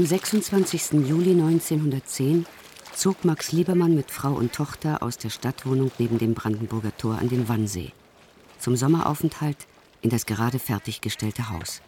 Am 0.00 0.06
26. 0.06 1.06
Juli 1.06 1.32
1910 1.32 2.46
zog 2.94 3.22
Max 3.26 3.52
Liebermann 3.52 3.94
mit 3.94 4.10
Frau 4.10 4.32
und 4.32 4.54
Tochter 4.54 5.02
aus 5.02 5.18
der 5.18 5.28
Stadtwohnung 5.28 5.90
neben 5.98 6.16
dem 6.16 6.32
Brandenburger 6.32 6.96
Tor 6.96 7.18
an 7.18 7.28
den 7.28 7.50
Wannsee 7.50 7.92
zum 8.58 8.76
Sommeraufenthalt 8.76 9.58
in 10.00 10.08
das 10.08 10.24
gerade 10.24 10.58
fertiggestellte 10.58 11.50
Haus. 11.50 11.82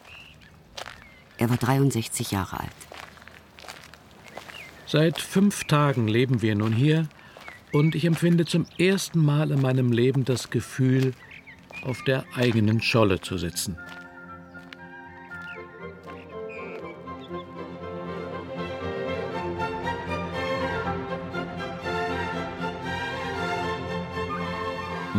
Er 1.38 1.48
war 1.48 1.56
63 1.56 2.32
Jahre 2.32 2.60
alt. 2.60 2.70
Seit 4.86 5.18
fünf 5.18 5.64
Tagen 5.64 6.06
leben 6.06 6.42
wir 6.42 6.54
nun 6.54 6.74
hier 6.74 7.08
und 7.72 7.94
ich 7.94 8.04
empfinde 8.04 8.44
zum 8.44 8.66
ersten 8.76 9.24
Mal 9.24 9.50
in 9.50 9.62
meinem 9.62 9.90
Leben 9.90 10.26
das 10.26 10.50
Gefühl, 10.50 11.14
auf 11.82 12.04
der 12.04 12.26
eigenen 12.34 12.82
Scholle 12.82 13.22
zu 13.22 13.38
sitzen. 13.38 13.78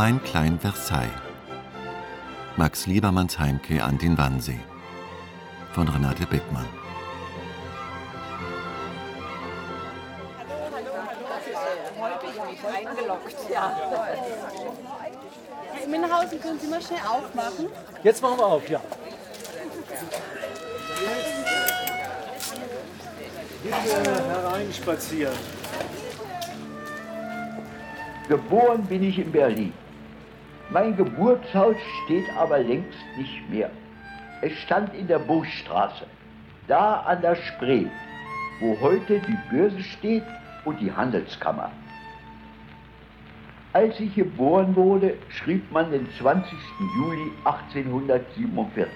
Mein 0.05 0.21
Klein 0.21 0.59
Versailles. 0.59 1.07
Max 2.57 2.87
Liebermanns 2.87 3.39
Heimkehr 3.39 3.85
an 3.85 3.97
den 3.97 4.17
Wannsee. 4.17 4.59
Von 5.71 5.87
Renate 5.87 6.25
Beckmann. 6.25 6.65
Minhausen, 15.87 16.41
können 16.41 16.59
Sie 16.59 16.67
mal 16.67 16.81
schnell 16.81 16.99
aufmachen? 16.99 17.69
Jetzt 18.03 18.21
machen 18.21 18.39
wir 18.39 18.45
auf, 18.45 18.69
ja. 18.69 18.81
Bitte 23.63 24.11
hereinspazieren. 24.27 25.37
Geboren 28.27 28.83
bin 28.83 29.03
ich 29.03 29.17
in 29.17 29.31
Berlin. 29.31 29.73
Mein 30.69 30.95
Geburtshaus 30.95 31.75
steht 32.03 32.29
aber 32.37 32.59
längst 32.59 32.97
nicht 33.17 33.49
mehr. 33.49 33.69
Es 34.41 34.53
stand 34.59 34.93
in 34.95 35.07
der 35.07 35.19
Burgstraße, 35.19 36.05
da 36.67 37.01
an 37.01 37.21
der 37.21 37.35
Spree, 37.35 37.85
wo 38.59 38.79
heute 38.81 39.19
die 39.19 39.37
Börse 39.51 39.81
steht 39.81 40.23
und 40.65 40.79
die 40.79 40.91
Handelskammer. 40.91 41.71
Als 43.73 43.99
ich 43.99 44.13
geboren 44.13 44.75
wurde, 44.75 45.17
schrieb 45.29 45.71
man 45.71 45.91
den 45.91 46.07
20. 46.19 46.53
Juli 46.95 47.31
1847. 47.43 48.87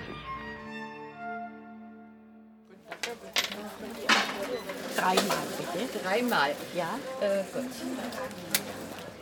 Dreimal 4.96 5.38
bitte. 5.58 6.00
Dreimal. 6.04 6.52
Ja, 6.76 7.00
äh, 7.22 7.44
gut. 7.54 7.72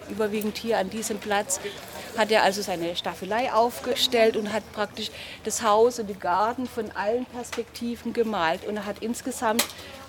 Überwiegend 0.10 0.58
hier 0.58 0.78
an 0.78 0.90
diesem 0.90 1.20
Platz 1.20 1.60
hat 2.18 2.32
er 2.32 2.44
also 2.44 2.62
seine 2.62 2.96
Staffelei 2.96 3.52
aufgestellt 3.52 4.38
und 4.38 4.52
hat 4.52 4.64
praktisch 4.74 5.12
das 5.44 5.64
Haus 5.64 6.00
und 6.00 6.08
den 6.08 6.20
Garten 6.20 6.68
von 6.68 6.92
allen 6.92 7.26
Perspektiven 7.26 8.14
gemalt. 8.14 8.66
Und 8.66 8.78
er 8.78 8.86
hat 8.86 9.00
insgesamt 9.00 9.66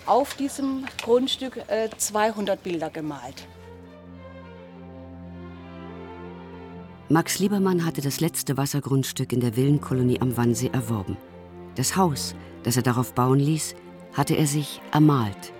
auf 0.06 0.34
diesem 0.34 0.84
Grundstück 1.02 1.56
äh, 1.68 1.88
200 1.96 2.62
Bilder 2.62 2.90
gemalt. 2.90 3.46
Max 7.08 7.38
Liebermann 7.38 7.84
hatte 7.84 8.00
das 8.00 8.20
letzte 8.20 8.56
Wassergrundstück 8.56 9.32
in 9.32 9.40
der 9.40 9.54
Villenkolonie 9.54 10.20
am 10.20 10.36
Wannsee 10.36 10.70
erworben. 10.72 11.16
Das 11.76 11.96
Haus, 11.96 12.34
das 12.64 12.76
er 12.76 12.82
darauf 12.82 13.12
bauen 13.14 13.38
ließ, 13.38 13.76
hatte 14.12 14.34
er 14.34 14.46
sich 14.46 14.80
ermalt, 14.92 15.52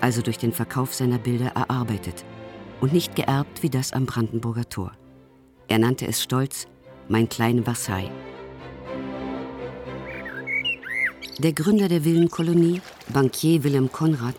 also 0.00 0.22
durch 0.22 0.38
den 0.38 0.52
Verkauf 0.52 0.94
seiner 0.94 1.18
Bilder 1.18 1.52
erarbeitet 1.56 2.24
und 2.80 2.92
nicht 2.92 3.16
geerbt 3.16 3.62
wie 3.64 3.70
das 3.70 3.92
am 3.92 4.06
Brandenburger 4.06 4.68
Tor. 4.68 4.92
Er 5.72 5.78
nannte 5.78 6.06
es 6.06 6.22
stolz 6.22 6.66
Mein 7.08 7.30
kleine 7.30 7.62
Versailles. 7.62 8.10
Der 11.38 11.54
Gründer 11.54 11.88
der 11.88 12.04
Villenkolonie, 12.04 12.82
Bankier 13.08 13.64
Wilhelm 13.64 13.90
Konrad, 13.90 14.34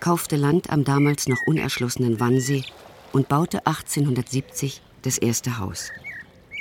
kaufte 0.00 0.36
Land 0.36 0.70
am 0.70 0.84
damals 0.84 1.28
noch 1.28 1.36
unerschlossenen 1.46 2.18
Wannsee 2.18 2.64
und 3.12 3.28
baute 3.28 3.66
1870 3.66 4.80
das 5.02 5.18
erste 5.18 5.58
Haus. 5.58 5.90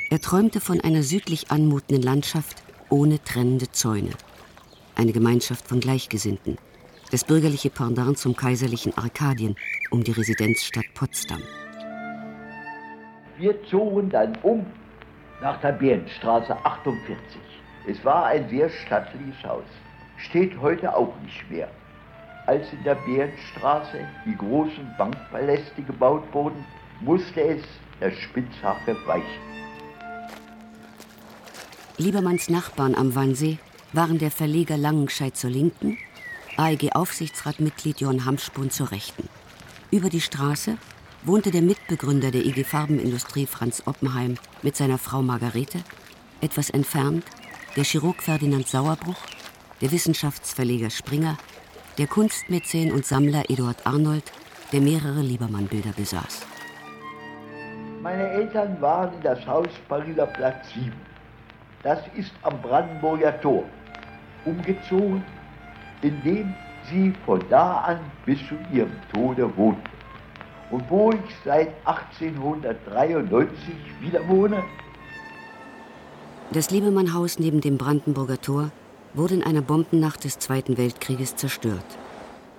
Er 0.09 0.19
träumte 0.19 0.59
von 0.59 0.81
einer 0.81 1.03
südlich 1.03 1.49
anmutenden 1.49 2.03
Landschaft 2.03 2.61
ohne 2.89 3.23
trennende 3.23 3.71
Zäune. 3.71 4.11
Eine 4.95 5.13
Gemeinschaft 5.13 5.65
von 5.65 5.79
Gleichgesinnten. 5.79 6.57
Das 7.09 7.23
bürgerliche 7.23 7.69
Pendant 7.69 8.17
zum 8.17 8.35
kaiserlichen 8.35 8.97
Arkadien 8.97 9.55
um 9.91 10.03
die 10.03 10.11
Residenzstadt 10.11 10.93
Potsdam. 10.93 11.41
Wir 13.39 13.63
zogen 13.63 14.09
dann 14.09 14.37
um 14.43 14.65
nach 15.41 15.61
der 15.61 15.71
Bärenstraße 15.71 16.53
48. 16.65 17.39
Es 17.87 18.03
war 18.03 18.25
ein 18.25 18.49
sehr 18.49 18.69
stattliches 18.69 19.41
Haus. 19.45 19.63
Steht 20.17 20.59
heute 20.59 20.93
auch 20.93 21.13
nicht 21.23 21.49
mehr. 21.49 21.69
Als 22.47 22.65
in 22.73 22.83
der 22.83 22.95
Bärenstraße 22.95 24.05
die 24.25 24.35
großen 24.35 24.93
Bankpaläste 24.97 25.81
gebaut 25.83 26.23
wurden, 26.33 26.65
musste 26.99 27.39
es 27.39 27.63
der 28.01 28.11
Spitzhache 28.11 28.97
weichen. 29.05 29.23
Liebermanns 31.97 32.49
Nachbarn 32.49 32.93
am 32.93 33.15
Wannsee 33.15 33.57
waren 33.93 34.17
der 34.17 34.31
Verleger 34.31 34.75
Langenscheidt 34.75 35.37
zur 35.37 35.49
Linken, 35.49 35.97
AEG-Aufsichtsratmitglied 36.57 38.01
Johann 38.01 38.25
Hamspun 38.25 38.69
zur 38.69 38.91
Rechten. 38.91 39.29
Über 39.91 40.09
die 40.09 40.21
Straße 40.21 40.77
wohnte 41.23 41.51
der 41.51 41.61
Mitbegründer 41.61 42.31
der 42.31 42.45
IG 42.45 42.63
Farbenindustrie 42.63 43.45
Franz 43.45 43.83
Oppenheim 43.85 44.35
mit 44.61 44.75
seiner 44.75 44.97
Frau 44.97 45.21
Margarete, 45.21 45.79
etwas 46.41 46.69
entfernt 46.69 47.25
der 47.75 47.83
Chirurg 47.83 48.23
Ferdinand 48.23 48.67
Sauerbruch, 48.67 49.21
der 49.81 49.91
Wissenschaftsverleger 49.91 50.89
Springer, 50.89 51.37
der 51.97 52.07
Kunstmäzen 52.07 52.91
und 52.91 53.05
Sammler 53.05 53.49
Eduard 53.49 53.85
Arnold, 53.85 54.31
der 54.71 54.81
mehrere 54.81 55.21
Liebermann-Bilder 55.21 55.91
besaß. 55.95 56.45
Meine 58.01 58.29
Eltern 58.29 58.79
waren 58.81 59.13
in 59.13 59.21
das 59.21 59.45
Haus 59.45 59.67
Pariser 59.87 60.25
Platz 60.27 60.73
7. 60.73 60.91
Das 61.83 61.99
ist 62.15 62.31
am 62.43 62.61
Brandenburger 62.61 63.39
Tor. 63.41 63.65
Umgezogen, 64.45 65.23
in 66.01 66.21
dem 66.23 66.53
sie 66.89 67.13
von 67.25 67.43
da 67.49 67.79
an 67.79 67.99
bis 68.25 68.39
zu 68.47 68.55
ihrem 68.71 68.91
Tode 69.13 69.55
wohnten. 69.57 69.98
Und 70.71 70.89
wo 70.89 71.11
ich 71.11 71.35
seit 71.43 71.69
1893 71.85 73.57
wieder 74.01 74.27
wohne. 74.27 74.63
Das 76.51 76.71
Liebemann-Haus 76.71 77.39
neben 77.39 77.61
dem 77.61 77.77
Brandenburger 77.77 78.39
Tor 78.39 78.71
wurde 79.13 79.35
in 79.35 79.43
einer 79.43 79.61
Bombennacht 79.61 80.23
des 80.23 80.39
Zweiten 80.39 80.77
Weltkrieges 80.77 81.35
zerstört. 81.35 81.85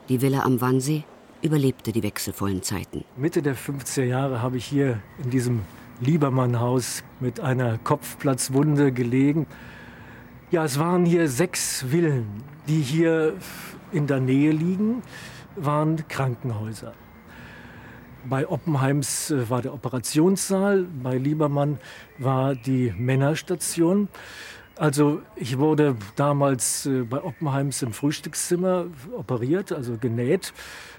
Die 0.09 0.21
Villa 0.23 0.43
am 0.43 0.61
Wannsee 0.61 1.05
überlebte 1.43 1.93
die 1.93 2.03
wechselvollen 2.03 2.63
Zeiten. 2.63 3.05
Mitte 3.17 3.43
der 3.43 3.57
50er 3.57 4.05
Jahre 4.05 4.43
habe 4.43 4.57
ich 4.57 4.65
hier 4.65 5.01
in 5.23 5.31
diesem 5.31 5.63
Liebermann-Haus 6.01 7.05
mit 7.21 7.41
einer 7.41 7.79
Kopfplatzwunde 7.79 8.93
gelegen. 8.93 9.47
Ja, 10.51 10.65
es 10.65 10.79
waren 10.79 11.05
hier 11.05 11.29
sechs 11.29 11.85
Villen, 11.89 12.27
die 12.67 12.81
hier 12.81 13.35
in 13.93 14.07
der 14.07 14.21
Nähe 14.21 14.51
liegen, 14.51 15.03
waren 15.57 16.07
Krankenhäuser. 16.09 16.93
Bei 18.29 18.47
Oppenheims 18.49 19.31
äh, 19.31 19.49
war 19.49 19.63
der 19.63 19.73
Operationssaal, 19.73 20.87
bei 21.03 21.17
Liebermann 21.17 21.79
war 22.19 22.55
die 22.55 22.93
Männerstation. 22.97 24.09
Also 24.77 25.23
ich 25.37 25.59
wurde 25.59 25.97
damals 26.17 26.87
äh, 26.87 27.03
bei 27.03 27.23
Oppenheims 27.23 27.83
im 27.83 27.93
Frühstückszimmer 27.93 28.87
operiert, 29.17 29.73
also 29.73 29.97
genäht. 29.97 30.53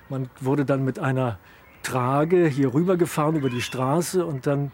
Man 0.09 0.29
wurde 0.39 0.65
dann 0.65 0.83
mit 0.83 0.99
einer 0.99 1.37
Trage 1.83 2.47
hier 2.47 2.73
rübergefahren 2.73 3.35
über 3.35 3.49
die 3.49 3.61
Straße 3.61 4.25
und 4.25 4.47
dann 4.47 4.71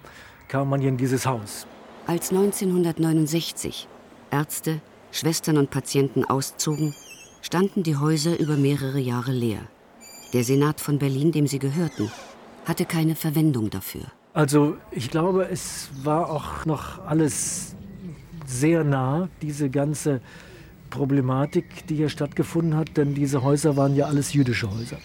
kam 0.47 0.69
man 0.69 0.79
hier 0.79 0.89
in 0.89 0.97
dieses 0.97 1.25
Haus. 1.25 1.67
Als 2.05 2.31
1969 2.31 3.87
Ärzte, 4.31 4.81
Schwestern 5.11 5.57
und 5.57 5.69
Patienten 5.69 6.23
auszogen, 6.25 6.93
standen 7.41 7.83
die 7.83 7.97
Häuser 7.97 8.39
über 8.39 8.55
mehrere 8.55 8.99
Jahre 8.99 9.31
leer. 9.31 9.61
Der 10.33 10.43
Senat 10.43 10.81
von 10.81 10.99
Berlin, 10.99 11.31
dem 11.31 11.47
sie 11.47 11.59
gehörten, 11.59 12.11
hatte 12.67 12.85
keine 12.85 13.15
Verwendung 13.15 13.69
dafür. 13.69 14.03
Also 14.33 14.77
ich 14.91 15.09
glaube, 15.09 15.47
es 15.49 15.89
war 16.03 16.29
auch 16.29 16.65
noch 16.65 17.05
alles 17.05 17.75
sehr 18.45 18.83
nah, 18.83 19.29
diese 19.41 19.69
ganze 19.69 20.21
Problematik, 20.89 21.87
die 21.87 21.95
hier 21.95 22.09
stattgefunden 22.09 22.75
hat, 22.75 22.97
denn 22.97 23.15
diese 23.15 23.41
Häuser 23.41 23.77
waren 23.77 23.95
ja 23.95 24.05
alles 24.05 24.33
jüdische 24.33 24.69
Häuser. 24.69 24.97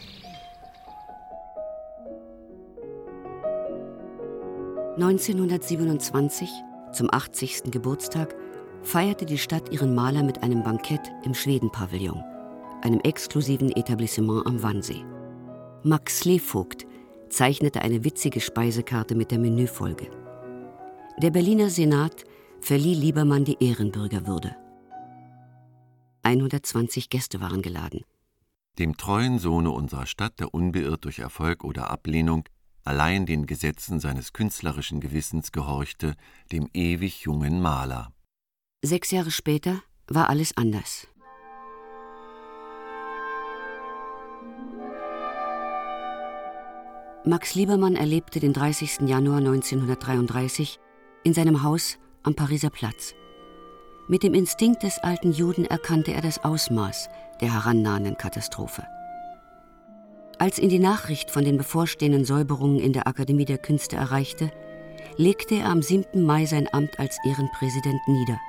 1927, 4.96 6.50
zum 6.92 7.08
80. 7.10 7.70
Geburtstag, 7.70 8.34
feierte 8.82 9.24
die 9.24 9.38
Stadt 9.38 9.72
ihren 9.72 9.94
Maler 9.94 10.22
mit 10.22 10.42
einem 10.42 10.62
Bankett 10.62 11.00
im 11.24 11.34
Schwedenpavillon. 11.34 12.22
einem 12.82 13.00
exklusiven 13.00 13.70
Etablissement 13.70 14.44
am 14.44 14.60
Wannsee. 14.60 15.04
Max 15.84 16.18
Slevogt 16.20 16.84
zeichnete 17.32 17.82
eine 17.82 18.04
witzige 18.04 18.40
Speisekarte 18.40 19.14
mit 19.14 19.30
der 19.30 19.38
Menüfolge. 19.38 20.10
Der 21.18 21.30
Berliner 21.30 21.70
Senat 21.70 22.24
verlieh 22.60 22.94
Liebermann 22.94 23.44
die 23.44 23.56
Ehrenbürgerwürde. 23.60 24.54
120 26.22 27.10
Gäste 27.10 27.40
waren 27.40 27.62
geladen. 27.62 28.04
Dem 28.78 28.96
treuen 28.96 29.38
Sohne 29.38 29.70
unserer 29.70 30.06
Stadt, 30.06 30.38
der 30.40 30.54
unbeirrt 30.54 31.04
durch 31.04 31.18
Erfolg 31.18 31.64
oder 31.64 31.90
Ablehnung 31.90 32.44
allein 32.84 33.26
den 33.26 33.46
Gesetzen 33.46 34.00
seines 34.00 34.32
künstlerischen 34.32 35.00
Gewissens 35.00 35.52
gehorchte, 35.52 36.14
dem 36.50 36.68
ewig 36.72 37.22
jungen 37.22 37.60
Maler. 37.60 38.12
Sechs 38.82 39.10
Jahre 39.10 39.30
später 39.30 39.82
war 40.06 40.28
alles 40.28 40.56
anders. 40.56 41.06
Max 47.24 47.54
Liebermann 47.54 47.94
erlebte 47.94 48.40
den 48.40 48.52
30. 48.52 49.02
Januar 49.06 49.38
1933 49.38 50.80
in 51.22 51.34
seinem 51.34 51.62
Haus 51.62 51.98
am 52.24 52.34
Pariser 52.34 52.70
Platz. 52.70 53.14
Mit 54.08 54.24
dem 54.24 54.34
Instinkt 54.34 54.82
des 54.82 54.98
alten 54.98 55.30
Juden 55.30 55.64
erkannte 55.64 56.12
er 56.12 56.20
das 56.20 56.42
Ausmaß 56.42 57.08
der 57.40 57.54
herannahenden 57.54 58.16
Katastrophe. 58.16 58.82
Als 60.38 60.58
ihn 60.58 60.68
die 60.68 60.80
Nachricht 60.80 61.30
von 61.30 61.44
den 61.44 61.58
bevorstehenden 61.58 62.24
Säuberungen 62.24 62.80
in 62.80 62.92
der 62.92 63.06
Akademie 63.06 63.44
der 63.44 63.58
Künste 63.58 63.94
erreichte, 63.94 64.50
legte 65.16 65.54
er 65.54 65.66
am 65.66 65.80
7. 65.80 66.24
Mai 66.24 66.44
sein 66.46 66.66
Amt 66.72 66.98
als 66.98 67.16
Ehrenpräsident 67.24 68.00
nieder 68.08 68.40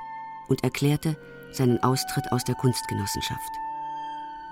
und 0.47 0.63
erklärte 0.63 1.15
seinen 1.51 1.83
Austritt 1.83 2.31
aus 2.31 2.43
der 2.43 2.55
Kunstgenossenschaft. 2.55 3.51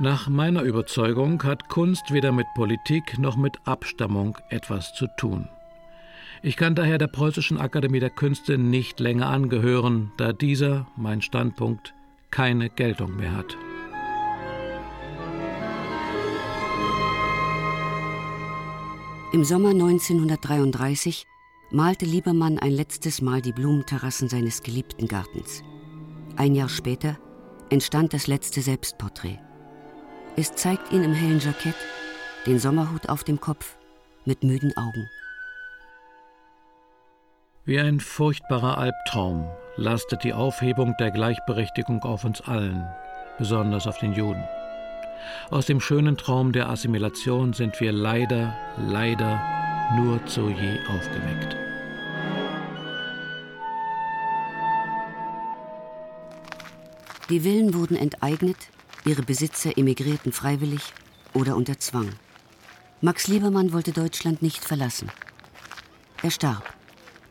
Nach 0.02 0.28
meiner 0.28 0.64
Überzeugung 0.64 1.44
hat 1.44 1.70
Kunst 1.70 2.12
weder 2.12 2.32
mit 2.32 2.48
Politik 2.56 3.20
noch 3.20 3.38
mit 3.38 3.60
Abstammung 3.66 4.36
etwas 4.50 4.96
zu 4.96 5.06
tun. 5.16 5.48
Ich 6.42 6.58
kann 6.58 6.74
daher 6.74 6.98
der 6.98 7.06
Preußischen 7.06 7.60
Akademie 7.60 8.00
der 8.00 8.10
Künste 8.10 8.58
nicht 8.58 9.00
länger 9.00 9.28
angehören, 9.28 10.12
da 10.18 10.34
dieser, 10.34 10.88
mein 10.96 11.22
Standpunkt, 11.22 11.94
keine 12.32 12.72
Geltung 12.72 13.16
mehr 13.16 13.38
hat. 13.38 13.56
Im 19.34 19.44
Sommer 19.44 19.70
1933 19.70 21.28
malte 21.70 22.06
Liebermann 22.08 22.58
ein 22.58 22.72
letztes 22.72 23.22
Mal 23.22 23.44
die 23.44 23.54
Blumenterrassen 23.54 24.30
seines 24.30 24.64
geliebten 24.64 25.08
Gartens. 25.08 25.62
Ein 26.38 26.56
Jahr 26.56 26.70
später 26.70 27.20
entstand 27.70 28.16
das 28.16 28.26
letzte 28.26 28.64
Selbstporträt. 28.64 29.38
Es 30.38 30.54
zeigt 30.54 30.94
ihn 30.94 31.04
im 31.04 31.14
hellen 31.14 31.40
Jackett, 31.40 31.76
den 32.46 32.58
Sommerhut 32.58 33.10
auf 33.10 33.24
dem 33.24 33.42
Kopf, 33.42 33.76
mit 34.24 34.44
müden 34.44 34.76
Augen. 34.78 35.10
Wie 37.66 37.80
ein 37.80 38.00
furchtbarer 38.00 38.78
Albtraum 38.78 39.46
lastet 39.76 40.24
die 40.24 40.34
Aufhebung 40.34 40.96
der 41.00 41.12
Gleichberechtigung 41.12 42.02
auf 42.04 42.24
uns 42.24 42.42
allen, 42.42 42.88
besonders 43.38 43.88
auf 43.88 43.98
den 43.98 44.14
Juden. 44.14 44.44
Aus 45.50 45.66
dem 45.66 45.82
schönen 45.82 46.18
Traum 46.18 46.54
der 46.54 46.70
Assimilation 46.70 47.54
sind 47.54 47.80
wir 47.82 47.92
leider, 47.92 48.58
leider 48.78 49.40
nur 49.96 50.26
zu 50.26 50.50
je 50.50 50.80
aufgeweckt. 50.88 51.58
Die 57.30 57.42
Villen 57.42 57.74
wurden 57.74 57.96
enteignet, 57.96 58.58
ihre 59.06 59.24
Besitzer 59.24 59.78
emigrierten 59.78 60.32
freiwillig 60.32 60.94
oder 61.34 61.56
unter 61.56 61.80
Zwang. 61.80 62.10
Max 63.02 63.28
Liebermann 63.28 63.74
wollte 63.74 63.92
Deutschland 63.92 64.42
nicht 64.42 64.64
verlassen. 64.64 65.10
Er 66.22 66.32
starb 66.32 66.64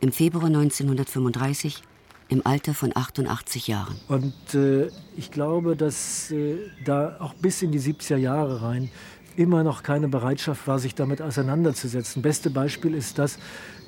im 0.00 0.12
Februar 0.12 0.46
1935 0.46 1.82
im 2.28 2.46
Alter 2.46 2.74
von 2.74 2.96
88 2.96 3.68
Jahren. 3.68 3.96
Und 4.08 4.54
äh, 4.54 4.88
ich 5.16 5.30
glaube, 5.30 5.76
dass 5.76 6.30
äh, 6.30 6.56
da 6.84 7.16
auch 7.20 7.34
bis 7.34 7.62
in 7.62 7.72
die 7.72 7.80
70er 7.80 8.16
Jahre 8.16 8.62
rein 8.62 8.90
immer 9.36 9.62
noch 9.62 9.82
keine 9.82 10.08
Bereitschaft 10.08 10.66
war, 10.66 10.78
sich 10.78 10.94
damit 10.94 11.22
auseinanderzusetzen. 11.22 12.22
Beste 12.22 12.50
Beispiel 12.50 12.94
ist 12.94 13.18
das, 13.18 13.38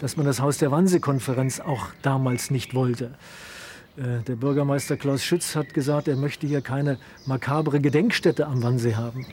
dass 0.01 0.17
man 0.17 0.27
das 0.27 0.41
Haus 0.41 0.59
der 0.59 0.71
Wannsee-Konferenz 0.71 1.61
auch 1.61 1.89
damals 2.03 2.51
nicht 2.51 2.75
wollte. 2.75 3.13
Äh, 3.97 4.23
der 4.27 4.37
Bürgermeister 4.37 4.97
Klaus 4.97 5.23
Schütz 5.23 5.55
hat 5.55 5.75
gesagt, 5.75 6.09
er 6.09 6.17
möchte 6.17 6.47
hier 6.47 6.63
keine 6.63 6.99
makabre 7.27 7.81
Gedenkstätte 7.81 8.47
am 8.47 8.63
Wannsee 8.63 8.95
haben. 8.95 9.27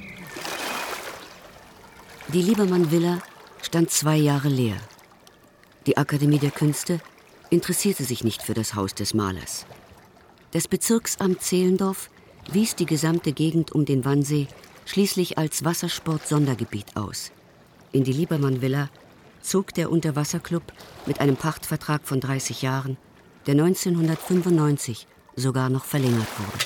Die 2.34 2.42
Liebermann-Villa 2.42 3.20
stand 3.62 3.90
zwei 3.90 4.18
Jahre 4.18 4.50
leer. 4.50 4.76
Die 5.86 5.98
Akademie 5.98 6.40
der 6.40 6.52
Künste 6.52 7.00
interessierte 7.50 8.04
sich 8.04 8.24
nicht 8.24 8.44
für 8.44 8.54
das 8.54 8.76
Haus 8.76 8.94
des 8.94 9.14
Malers. 9.14 9.66
Das 10.52 10.68
Bezirksamt 10.68 11.42
Zehlendorf 11.42 12.10
wies 12.52 12.76
die 12.76 12.86
gesamte 12.86 13.32
Gegend 13.32 13.72
um 13.72 13.86
den 13.86 14.06
Wannsee 14.06 14.48
schließlich 14.86 15.38
als 15.38 15.64
Wassersport-Sondergebiet 15.64 16.98
aus. 16.98 17.32
In 17.92 18.04
die 18.04 18.14
Liebermann-Villa 18.14 18.90
zog 19.42 19.74
der 19.74 19.92
Unterwasserclub 19.92 20.64
mit 21.06 21.22
einem 21.22 21.38
Pachtvertrag 21.38 22.02
von 22.08 22.20
30 22.20 22.62
Jahren, 22.62 22.98
der 23.46 23.54
1995 23.54 25.08
sogar 25.36 25.70
noch 25.70 25.86
verlängert 25.86 26.28
wurde. 26.38 26.66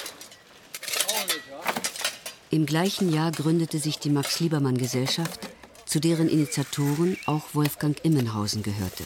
Im 2.50 2.66
gleichen 2.66 3.12
Jahr 3.12 3.32
gründete 3.32 3.80
sich 3.80 4.00
die 4.00 4.10
Max-Liebermann-Gesellschaft 4.10 5.40
zu 5.86 6.00
deren 6.00 6.30
Initiatoren 6.30 7.18
auch 7.26 7.54
Wolfgang 7.54 7.98
Immenhausen 8.04 8.64
gehörte. 8.64 9.04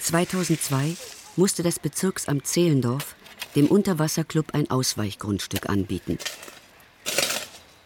2002 0.00 0.96
musste 1.36 1.62
das 1.62 1.78
Bezirksamt 1.78 2.46
Zehlendorf 2.46 3.14
dem 3.54 3.66
Unterwasserclub 3.66 4.54
ein 4.54 4.70
Ausweichgrundstück 4.70 5.68
anbieten. 5.68 6.18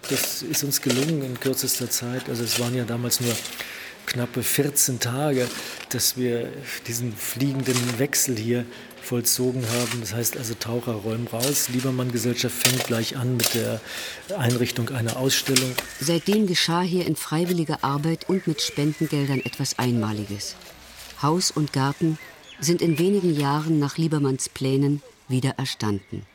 Das 0.08 0.42
ist 0.42 0.64
uns 0.64 0.82
gelungen 0.82 1.22
in 1.22 1.40
kürzester 1.40 1.88
Zeit. 1.88 2.28
Also 2.28 2.44
es 2.44 2.58
waren 2.60 2.74
ja 2.74 2.84
damals 2.84 3.20
nur 3.20 3.34
knappe 4.06 4.42
14 4.42 5.00
Tage, 5.00 5.48
dass 5.90 6.16
wir 6.16 6.48
diesen 6.86 7.14
fliegenden 7.14 7.98
Wechsel 7.98 8.36
hier 8.36 8.64
vollzogen 9.02 9.62
haben. 9.68 10.00
Das 10.00 10.14
heißt 10.14 10.36
also 10.36 10.54
Taucher 10.54 10.92
räumen 10.92 11.26
raus. 11.26 11.68
Liebermann-Gesellschaft 11.68 12.54
fängt 12.54 12.86
gleich 12.86 13.16
an 13.16 13.36
mit 13.36 13.54
der 13.54 13.80
Einrichtung 14.38 14.90
einer 14.90 15.16
Ausstellung. 15.16 15.72
Seitdem 16.00 16.46
geschah 16.46 16.82
hier 16.82 17.06
in 17.06 17.16
freiwilliger 17.16 17.82
Arbeit 17.82 18.28
und 18.28 18.46
mit 18.46 18.62
Spendengeldern 18.62 19.40
etwas 19.40 19.78
Einmaliges. 19.78 20.56
Haus 21.20 21.50
und 21.50 21.72
Garten 21.72 22.18
sind 22.60 22.80
in 22.80 22.98
wenigen 22.98 23.34
Jahren 23.34 23.78
nach 23.78 23.98
Liebermanns 23.98 24.48
Plänen 24.48 25.02
wieder 25.28 25.54
erstanden. 25.58 26.26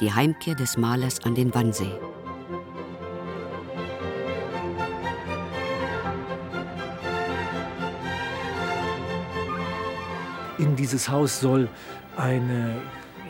Die 0.00 0.12
Heimkehr 0.12 0.54
des 0.54 0.76
Malers 0.76 1.24
an 1.24 1.34
den 1.34 1.54
Wannsee. 1.54 1.90
In 10.58 10.76
dieses 10.76 11.08
Haus 11.08 11.40
soll 11.40 11.68
eine 12.16 12.80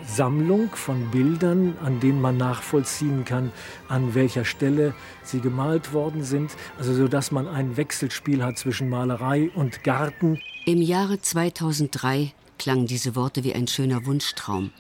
Sammlung 0.07 0.71
von 0.75 1.11
Bildern, 1.11 1.77
an 1.83 1.99
denen 2.01 2.21
man 2.21 2.37
nachvollziehen 2.37 3.25
kann, 3.25 3.51
an 3.89 4.15
welcher 4.15 4.45
Stelle 4.45 4.95
sie 5.25 5.41
gemalt 5.41 5.93
worden 5.93 6.23
sind, 6.23 6.53
also 6.79 6.95
so 6.95 7.09
dass 7.09 7.33
man 7.33 7.49
ein 7.49 7.77
Wechselspiel 7.77 8.45
hat 8.45 8.59
zwischen 8.59 8.89
Malerei 8.89 9.51
und 9.55 9.83
Garten. 9.83 10.41
Im 10.65 10.81
Jahre 10.81 11.21
2003 11.21 12.33
klangen 12.59 12.87
diese 12.87 13.17
Worte 13.17 13.43
wie 13.45 13.55
ein 13.55 13.67
schöner 13.67 14.07
Wunschtraum. 14.07 14.71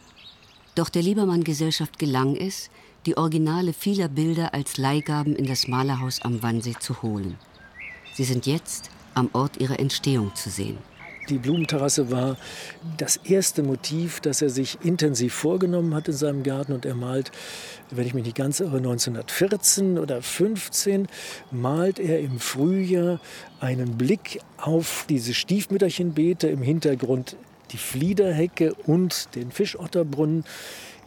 Doch 0.76 0.88
der 0.88 1.02
Liebermann 1.02 1.42
Gesellschaft 1.42 1.98
gelang 1.98 2.36
es, 2.36 2.70
die 3.06 3.16
Originale 3.16 3.72
vieler 3.72 4.08
Bilder 4.08 4.54
als 4.54 4.76
Leihgaben 4.76 5.34
in 5.34 5.46
das 5.46 5.68
Malerhaus 5.68 6.22
am 6.22 6.42
Wannsee 6.42 6.74
zu 6.78 7.02
holen. 7.02 7.36
Sie 8.14 8.24
sind 8.24 8.46
jetzt 8.46 8.90
am 9.14 9.30
Ort 9.32 9.58
ihrer 9.58 9.78
Entstehung 9.78 10.34
zu 10.34 10.50
sehen. 10.50 10.78
Die 11.28 11.38
Blumenterrasse 11.38 12.10
war 12.10 12.36
das 12.98 13.16
erste 13.16 13.62
Motiv, 13.62 14.20
das 14.20 14.42
er 14.42 14.50
sich 14.50 14.78
intensiv 14.84 15.34
vorgenommen 15.34 15.94
hat 15.94 16.06
in 16.06 16.14
seinem 16.14 16.42
Garten. 16.44 16.72
Und 16.72 16.86
er 16.86 16.94
malt, 16.94 17.32
wenn 17.90 18.06
ich 18.06 18.14
mich 18.14 18.24
nicht 18.24 18.36
ganz 18.36 18.60
irre, 18.60 18.76
1914 18.76 19.98
oder 19.98 20.22
15 20.22 21.08
malt 21.50 21.98
er 21.98 22.20
im 22.20 22.38
Frühjahr 22.38 23.20
einen 23.58 23.96
Blick 23.98 24.40
auf 24.56 25.04
diese 25.08 25.34
Stiefmütterchenbeete 25.34 26.46
im 26.46 26.62
Hintergrund 26.62 27.36
die 27.72 27.78
Fliederhecke 27.78 28.74
und 28.86 29.34
den 29.34 29.50
Fischotterbrunnen 29.50 30.44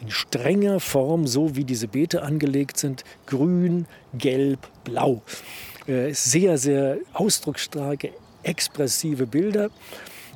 in 0.01 0.11
strenger 0.11 0.79
Form, 0.79 1.27
so 1.27 1.55
wie 1.55 1.63
diese 1.63 1.87
Beete 1.87 2.23
angelegt 2.23 2.77
sind, 2.77 3.03
grün, 3.25 3.85
gelb, 4.13 4.59
blau. 4.83 5.21
Sehr, 6.11 6.57
sehr 6.57 6.97
ausdrucksstarke, 7.13 8.11
expressive 8.49 9.27
Bilder. 9.27 9.69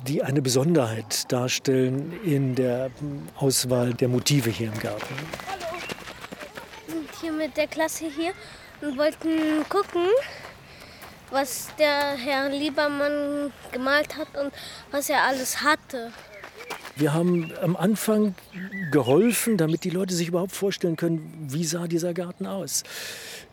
die 0.06 0.22
eine 0.22 0.42
Besonderheit 0.42 1.32
darstellen 1.32 2.12
in 2.24 2.54
der 2.54 2.90
Auswahl 3.36 3.94
der 3.94 4.08
Motive 4.08 4.50
hier 4.50 4.70
im 4.70 4.78
Garten. 4.78 5.14
Hallo. 5.50 5.78
Wir 6.86 6.94
sind 6.94 7.08
hier 7.22 7.32
mit 7.32 7.56
der 7.56 7.66
Klasse 7.68 8.04
hier 8.14 8.32
und 8.82 8.98
wollten 8.98 9.66
gucken, 9.70 10.02
was 11.30 11.68
der 11.78 12.16
Herr 12.18 12.50
Liebermann 12.50 13.50
gemalt 13.72 14.16
hat 14.18 14.28
und 14.36 14.52
was 14.90 15.08
er 15.08 15.22
alles 15.22 15.62
hatte. 15.62 16.12
Wir 16.96 17.14
haben 17.14 17.50
am 17.62 17.74
Anfang 17.74 18.34
geholfen, 18.92 19.56
damit 19.56 19.84
die 19.84 19.90
Leute 19.90 20.12
sich 20.12 20.28
überhaupt 20.28 20.52
vorstellen 20.54 20.96
können, 20.96 21.46
wie 21.48 21.64
sah 21.64 21.86
dieser 21.88 22.12
Garten 22.12 22.46
aus. 22.46 22.82